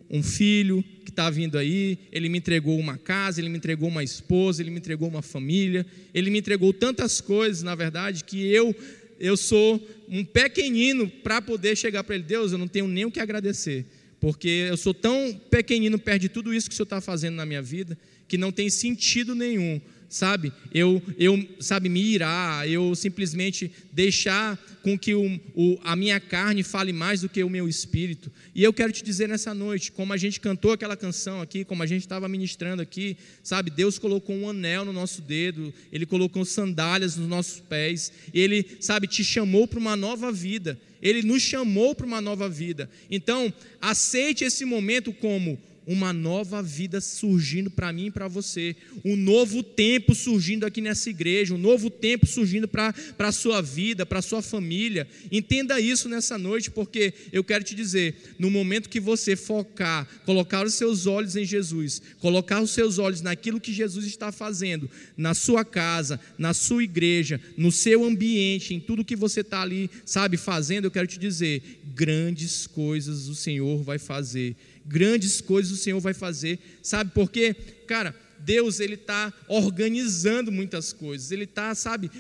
[0.10, 4.04] um filho que está vindo aí, Ele me entregou uma casa, Ele me entregou uma
[4.04, 8.76] esposa, Ele me entregou uma família, Ele me entregou tantas coisas, na verdade, que eu
[9.20, 12.26] eu sou um pequenino para poder chegar para Ele.
[12.26, 13.86] Deus, eu não tenho nem o que agradecer
[14.24, 17.46] porque eu sou tão pequenino perto de tudo isso que o Senhor está fazendo na
[17.46, 19.82] minha vida, que não tem sentido nenhum
[20.14, 20.54] sabe?
[20.72, 26.62] Eu, eu sabe, me irar, eu simplesmente deixar com que o, o, a minha carne
[26.62, 28.32] fale mais do que o meu espírito.
[28.54, 31.82] E eu quero te dizer nessa noite, como a gente cantou aquela canção aqui, como
[31.82, 33.72] a gente estava ministrando aqui, sabe?
[33.72, 39.08] Deus colocou um anel no nosso dedo, Ele colocou sandálias nos nossos pés, Ele, sabe,
[39.08, 40.80] te chamou para uma nova vida.
[41.02, 42.88] Ele nos chamou para uma nova vida.
[43.10, 43.52] Então,
[43.82, 49.62] aceite esse momento como uma nova vida surgindo para mim e para você, um novo
[49.62, 54.22] tempo surgindo aqui nessa igreja, um novo tempo surgindo para a sua vida, para a
[54.22, 55.08] sua família.
[55.32, 60.66] Entenda isso nessa noite, porque eu quero te dizer: no momento que você focar, colocar
[60.66, 65.34] os seus olhos em Jesus, colocar os seus olhos naquilo que Jesus está fazendo, na
[65.34, 70.38] sua casa, na sua igreja, no seu ambiente, em tudo que você está ali, sabe,
[70.38, 74.56] fazendo, eu quero te dizer: grandes coisas o Senhor vai fazer
[74.86, 76.60] grandes coisas o Senhor vai fazer.
[76.82, 77.56] Sabe por quê?
[77.88, 81.32] Cara, Deus ele está organizando muitas coisas.
[81.32, 82.12] Ele está, sabe,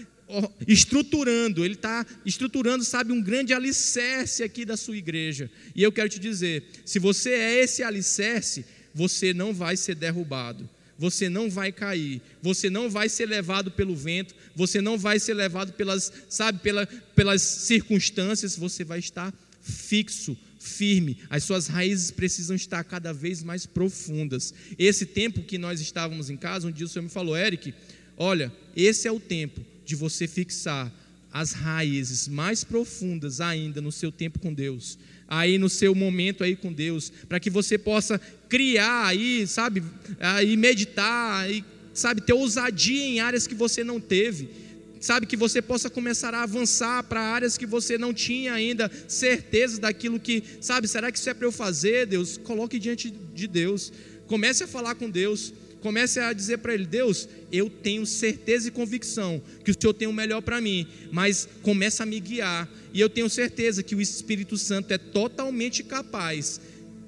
[0.67, 1.63] estruturando.
[1.63, 5.49] Ele está estruturando, sabe, um grande alicerce aqui da sua igreja.
[5.75, 10.69] E eu quero te dizer, se você é esse alicerce, você não vai ser derrubado.
[10.97, 15.33] Você não vai cair, você não vai ser levado pelo vento, você não vai ser
[15.33, 16.85] levado pelas, sabe, pela,
[17.15, 23.65] pelas circunstâncias, você vai estar fixo, firme, as suas raízes precisam estar cada vez mais
[23.65, 24.53] profundas.
[24.79, 27.73] Esse tempo que nós estávamos em casa, um dia o Senhor me falou, Eric,
[28.17, 30.91] olha, esse é o tempo de você fixar
[31.31, 34.97] as raízes mais profundas ainda no seu tempo com Deus,
[35.27, 39.83] aí no seu momento aí com Deus, para que você possa criar aí, sabe,
[40.19, 44.62] aí meditar, e sabe, ter ousadia em áreas que você não teve
[45.03, 49.81] sabe, que você possa começar a avançar para áreas que você não tinha ainda certeza
[49.81, 52.37] daquilo que, sabe, será que isso é para eu fazer, Deus?
[52.37, 53.91] Coloque diante de Deus,
[54.27, 58.71] comece a falar com Deus, comece a dizer para Ele: Deus, eu tenho certeza e
[58.71, 63.01] convicção que o Senhor tem o melhor para mim, mas comece a me guiar, e
[63.01, 66.61] eu tenho certeza que o Espírito Santo é totalmente capaz,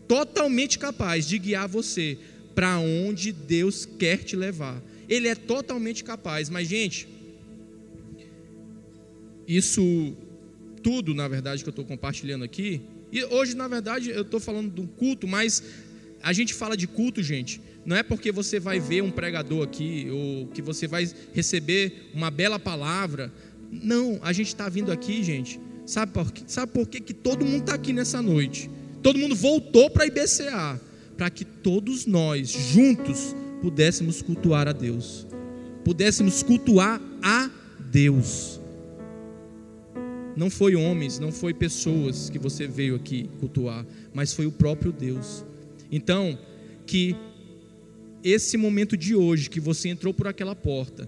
[0.06, 2.18] totalmente capaz de guiar você
[2.54, 4.84] para onde Deus quer te levar.
[5.08, 7.15] Ele é totalmente capaz, mas gente,
[9.48, 10.16] isso
[10.84, 12.82] tudo, na verdade, que eu estou compartilhando aqui,
[13.12, 15.64] e hoje, na verdade, eu estou falando de um culto, mas
[16.22, 20.08] a gente fala de culto, gente, não é porque você vai ver um pregador aqui,
[20.12, 23.32] ou que você vai receber uma bela palavra.
[23.72, 25.60] Não, a gente está vindo aqui, gente.
[25.86, 28.70] Sabe por, sabe por que, que todo mundo está aqui nessa noite?
[29.04, 30.82] Todo mundo voltou para a IBCA,
[31.16, 35.28] para que todos nós, juntos, pudéssemos cultuar a Deus,
[35.84, 38.60] pudéssemos cultuar a Deus.
[40.36, 44.92] Não foi homens, não foi pessoas que você veio aqui cultuar, mas foi o próprio
[44.92, 45.46] Deus.
[45.92, 46.38] Então,
[46.86, 47.16] que
[48.24, 51.08] esse momento de hoje que você entrou por aquela porta,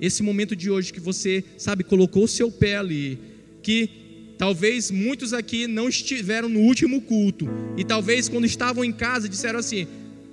[0.00, 3.18] esse momento de hoje que você, sabe, colocou o seu pé ali,
[3.62, 3.88] que
[4.36, 9.58] talvez muitos aqui não estiveram no último culto e talvez quando estavam em casa disseram
[9.58, 9.86] assim: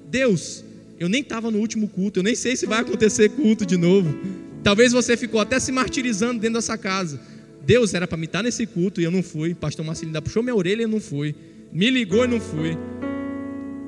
[0.10, 0.66] Deus,
[1.00, 4.14] eu nem estava no último culto, eu nem sei se vai acontecer culto de novo.
[4.64, 7.20] Talvez você ficou até se martirizando dentro dessa casa.
[7.66, 9.53] Deus era para me estar nesse culto e eu não fui.
[9.53, 11.34] Pastor Marcelino ainda puxou minha orelha e eu não fui.
[11.72, 12.78] Me ligou e não fui.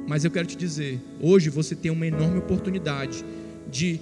[0.08, 3.26] Mas eu quero te dizer, hoje você tem uma enorme oportunidade
[3.70, 4.00] de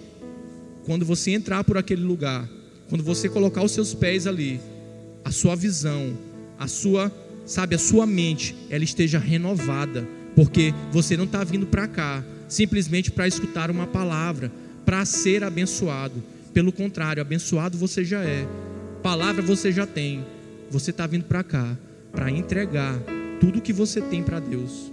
[0.85, 2.47] quando você entrar por aquele lugar,
[2.89, 4.59] quando você colocar os seus pés ali,
[5.23, 6.17] a sua visão,
[6.59, 7.11] a sua,
[7.45, 13.09] sabe, a sua mente, ela esteja renovada, porque você não está vindo para cá simplesmente
[13.09, 14.51] para escutar uma palavra,
[14.85, 16.21] para ser abençoado.
[16.53, 18.45] Pelo contrário, abençoado você já é,
[19.03, 20.25] palavra você já tem.
[20.71, 21.77] Você está vindo para cá
[22.11, 22.97] para entregar
[23.39, 24.91] tudo que você tem para Deus,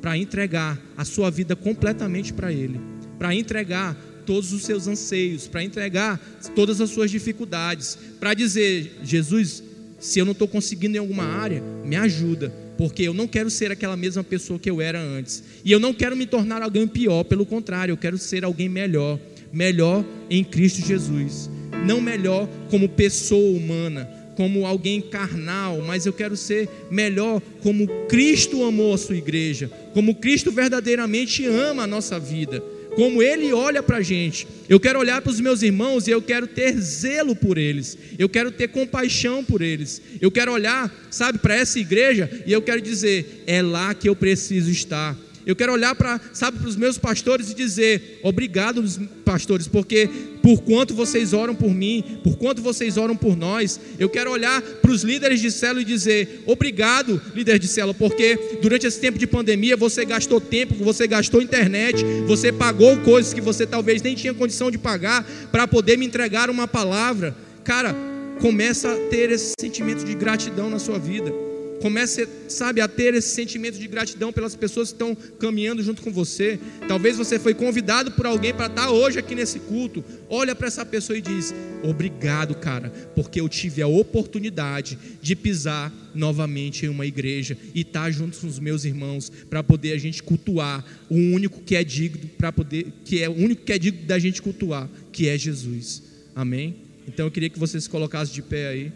[0.00, 2.80] para entregar a sua vida completamente para Ele,
[3.18, 3.94] para entregar
[4.24, 6.18] todos os seus anseios, para entregar
[6.54, 9.62] todas as suas dificuldades, para dizer: Jesus,
[10.00, 13.70] se eu não estou conseguindo em alguma área, me ajuda, porque eu não quero ser
[13.70, 17.22] aquela mesma pessoa que eu era antes, e eu não quero me tornar alguém pior,
[17.24, 19.20] pelo contrário, eu quero ser alguém melhor,
[19.52, 21.50] melhor em Cristo Jesus,
[21.86, 28.64] não melhor como pessoa humana, como alguém carnal, mas eu quero ser melhor como Cristo
[28.64, 32.62] amou a sua igreja, como Cristo verdadeiramente ama a nossa vida
[32.94, 34.46] como Ele olha para a gente.
[34.68, 37.96] Eu quero olhar para os meus irmãos e eu quero ter zelo por eles.
[38.18, 40.00] Eu quero ter compaixão por eles.
[40.20, 44.16] Eu quero olhar, sabe, para essa igreja e eu quero dizer: é lá que eu
[44.16, 45.16] preciso estar.
[45.44, 48.82] Eu quero olhar para, sabe, para os meus pastores e dizer: obrigado,
[49.24, 50.08] pastores, porque
[50.42, 53.80] por quanto vocês oram por mim, por quanto vocês oram por nós.
[53.98, 58.58] Eu quero olhar para os líderes de célula e dizer: obrigado, líder de célula, porque
[58.60, 63.40] durante esse tempo de pandemia você gastou tempo, você gastou internet, você pagou coisas que
[63.40, 67.34] você talvez nem tinha condição de pagar para poder me entregar uma palavra.
[67.64, 67.94] Cara,
[68.40, 71.51] começa a ter esse sentimento de gratidão na sua vida.
[71.82, 76.12] Comece, sabe, a ter esse sentimento de gratidão pelas pessoas que estão caminhando junto com
[76.12, 76.60] você.
[76.86, 80.04] Talvez você foi convidado por alguém para estar hoje aqui nesse culto.
[80.28, 81.52] Olha para essa pessoa e diz:
[81.82, 88.08] "Obrigado, cara, porque eu tive a oportunidade de pisar novamente em uma igreja e estar
[88.12, 92.30] junto com os meus irmãos para poder a gente cultuar o único que é digno
[92.38, 96.00] para poder que é o único que é digno da gente cultuar, que é Jesus.
[96.32, 96.76] Amém?
[97.08, 98.92] Então eu queria que você se colocasse de pé aí.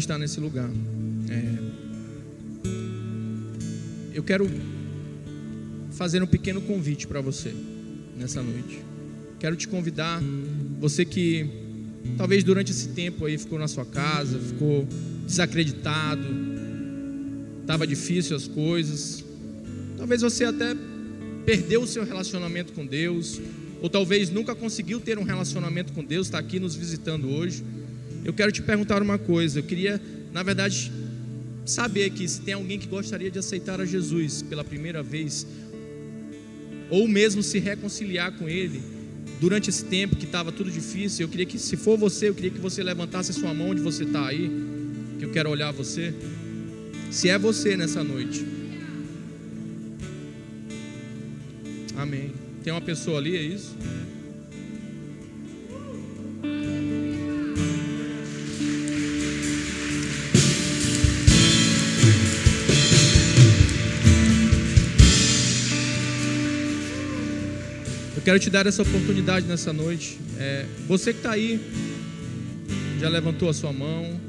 [0.00, 0.70] Está nesse lugar.
[1.28, 1.70] É...
[4.12, 4.50] Eu quero
[5.92, 7.54] fazer um pequeno convite para você
[8.16, 8.82] nessa noite.
[9.38, 10.20] Quero te convidar,
[10.78, 11.48] você que
[12.16, 14.86] talvez durante esse tempo aí ficou na sua casa, ficou
[15.26, 16.26] desacreditado,
[17.60, 19.24] estava difícil as coisas.
[19.96, 20.74] Talvez você até
[21.44, 23.40] perdeu o seu relacionamento com Deus,
[23.80, 27.64] ou talvez nunca conseguiu ter um relacionamento com Deus, está aqui nos visitando hoje.
[28.30, 29.58] Eu quero te perguntar uma coisa.
[29.58, 30.00] Eu queria,
[30.32, 30.92] na verdade,
[31.66, 35.44] saber que se tem alguém que gostaria de aceitar a Jesus pela primeira vez,
[36.88, 38.80] ou mesmo se reconciliar com Ele
[39.40, 41.24] durante esse tempo que estava tudo difícil.
[41.24, 43.80] Eu queria que, se for você, eu queria que você levantasse a sua mão onde
[43.80, 44.48] você está aí,
[45.18, 46.14] que eu quero olhar você.
[47.10, 48.46] Se é você nessa noite.
[51.96, 52.32] Amém.
[52.62, 53.76] Tem uma pessoa ali, é isso?
[68.30, 70.16] Quero te dar essa oportunidade nessa noite.
[70.38, 71.58] É, você que está aí,
[73.00, 74.20] já levantou a sua mão.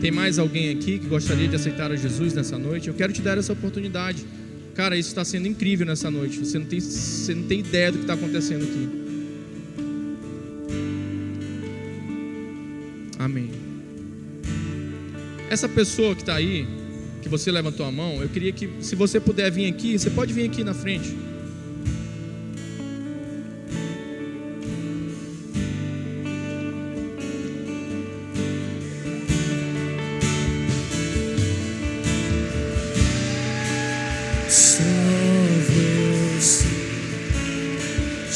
[0.00, 2.88] Tem mais alguém aqui que gostaria de aceitar a Jesus nessa noite?
[2.88, 4.24] Eu quero te dar essa oportunidade.
[4.74, 6.36] Cara, isso está sendo incrível nessa noite.
[6.36, 8.88] Você não tem, você não tem ideia do que está acontecendo aqui.
[13.20, 13.50] Amém.
[15.48, 16.66] Essa pessoa que está aí,
[17.20, 20.32] que você levantou a mão, eu queria que, se você puder vir aqui, você pode
[20.32, 21.14] vir aqui na frente.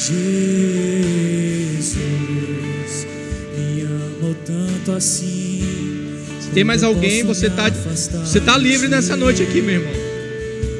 [0.07, 1.97] Jesus,
[3.57, 5.44] me amou tanto assim.
[6.55, 9.93] Tem mais alguém, você está você tá livre nessa noite aqui, meu irmão.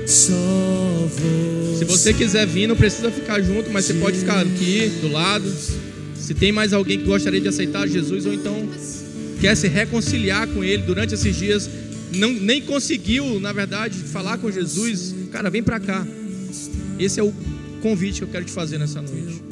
[0.07, 5.45] Se você quiser vir, não precisa ficar junto, mas você pode ficar aqui do lado.
[6.15, 8.69] Se tem mais alguém que gostaria de aceitar Jesus ou então
[9.41, 11.69] quer se reconciliar com Ele durante esses dias,
[12.15, 16.07] não, nem conseguiu, na verdade, falar com Jesus, cara, vem para cá.
[17.01, 17.35] Esse é o
[17.83, 19.43] convite que eu quero te fazer nessa noite.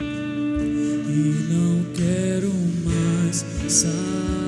[0.00, 2.52] e não quero
[2.84, 4.39] mais sair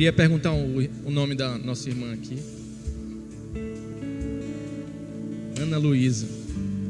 [0.00, 2.38] queria perguntar o, nome da nossa irmã aqui.
[5.60, 6.26] Ana Luísa.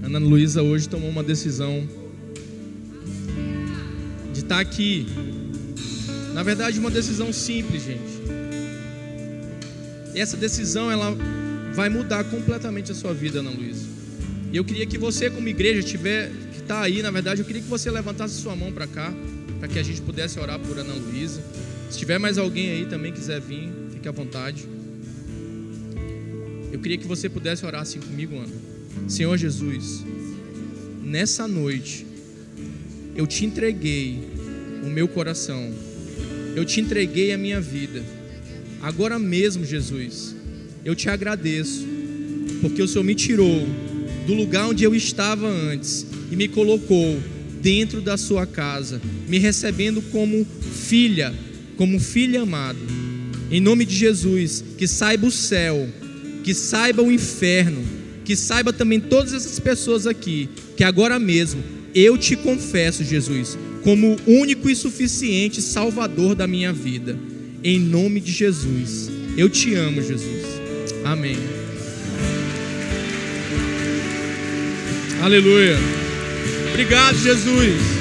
[0.01, 1.89] Ana Luísa hoje tomou uma decisão
[4.33, 5.09] de estar aqui.
[6.35, 8.21] Na verdade, uma decisão simples, gente.
[10.15, 11.13] E essa decisão ela
[11.75, 13.89] vai mudar completamente a sua vida, Ana Luísa.
[14.53, 17.61] E eu queria que você, como igreja, tiver que está aí, na verdade, eu queria
[17.61, 19.13] que você levantasse sua mão para cá,
[19.59, 21.43] para que a gente pudesse orar por Ana Luísa.
[21.91, 24.65] Se tiver mais alguém aí também quiser vir, fique à vontade.
[26.73, 28.55] Eu queria que você pudesse orar assim comigo, Ana.
[29.09, 30.05] Senhor Jesus,
[31.03, 32.07] nessa noite
[33.17, 34.21] eu te entreguei
[34.85, 35.73] o meu coração.
[36.55, 38.03] Eu te entreguei a minha vida.
[38.81, 40.35] Agora mesmo, Jesus,
[40.85, 41.87] eu te agradeço,
[42.61, 43.67] porque o Senhor me tirou
[44.27, 47.21] do lugar onde eu estava antes e me colocou
[47.61, 51.35] dentro da sua casa, me recebendo como filha,
[51.81, 52.79] como filho amado.
[53.51, 55.89] Em nome de Jesus, que saiba o céu,
[56.45, 57.83] que saiba o inferno,
[58.23, 61.65] que saiba também todas essas pessoas aqui, que agora mesmo
[61.95, 67.19] eu te confesso, Jesus, como único e suficiente Salvador da minha vida.
[67.65, 69.11] Em nome de Jesus.
[69.35, 70.45] Eu te amo, Jesus.
[71.03, 71.39] Amém.
[75.23, 75.79] Aleluia.
[76.75, 78.00] Obrigado, Jesus.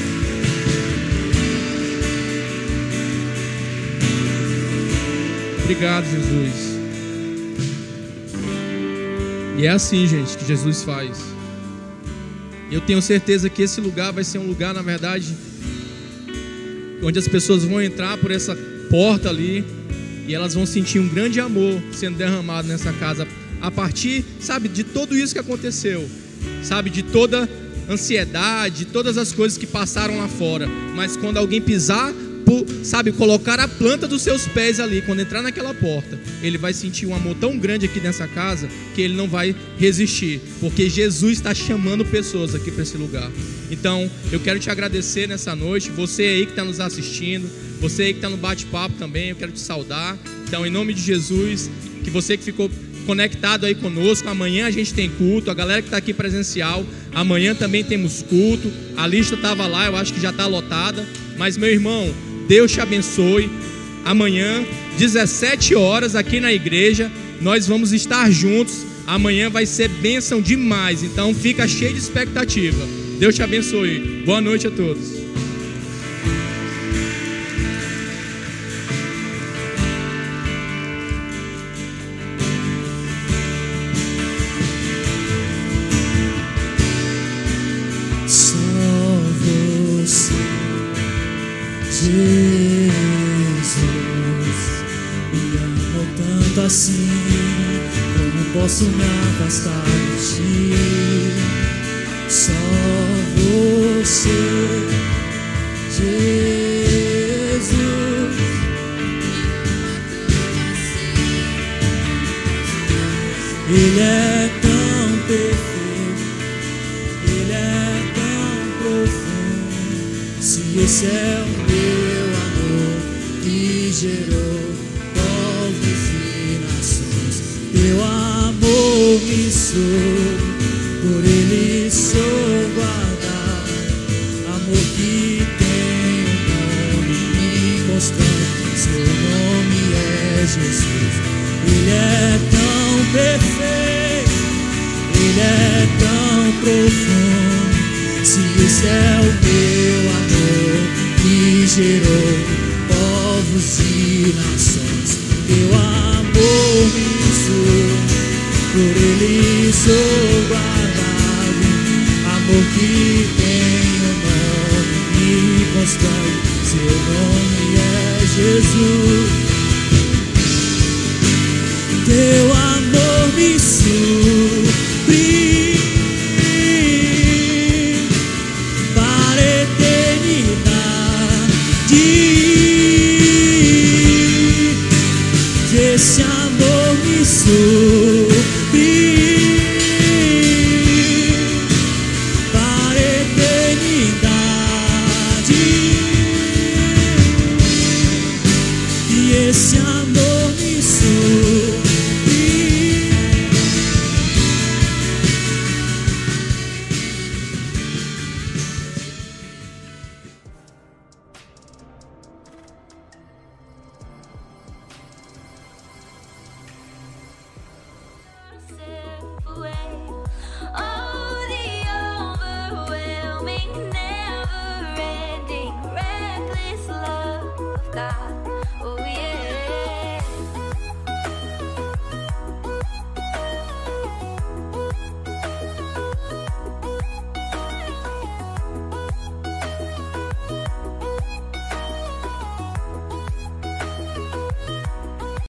[5.69, 6.53] Obrigado, Jesus.
[9.55, 11.19] E é assim, gente, que Jesus faz.
[12.71, 15.27] Eu tenho certeza que esse lugar vai ser um lugar, na verdade,
[17.03, 18.55] onde as pessoas vão entrar por essa
[18.89, 19.63] porta ali
[20.27, 23.27] e elas vão sentir um grande amor sendo derramado nessa casa
[23.61, 26.09] a partir, sabe, de tudo isso que aconteceu,
[26.63, 27.47] sabe, de toda
[27.87, 30.67] ansiedade, de todas as coisas que passaram lá fora.
[30.95, 32.11] Mas quando alguém pisar,
[32.83, 37.05] sabe, colocar a planta dos seus pés ali, quando entrar naquela porta, ele vai sentir
[37.05, 41.53] um amor tão grande aqui nessa casa que ele não vai resistir, porque Jesus está
[41.53, 43.29] chamando pessoas aqui para esse lugar.
[43.69, 48.13] Então, eu quero te agradecer nessa noite, você aí que está nos assistindo, você aí
[48.13, 50.17] que está no bate-papo também, eu quero te saudar.
[50.47, 51.69] Então, em nome de Jesus,
[52.03, 52.69] que você que ficou
[53.05, 57.55] conectado aí conosco, amanhã a gente tem culto, a galera que está aqui presencial, amanhã
[57.55, 58.71] também temos culto.
[58.95, 61.07] A lista estava lá, eu acho que já está lotada.
[61.37, 62.13] Mas, meu irmão,
[62.49, 63.47] Deus te abençoe.
[64.03, 64.65] Amanhã,
[64.97, 68.87] 17 horas, aqui na igreja, nós vamos estar juntos.
[69.05, 72.83] Amanhã vai ser bênção demais, então fica cheio de expectativa.
[73.19, 74.23] Deus te abençoe.
[74.25, 75.18] Boa noite a todos.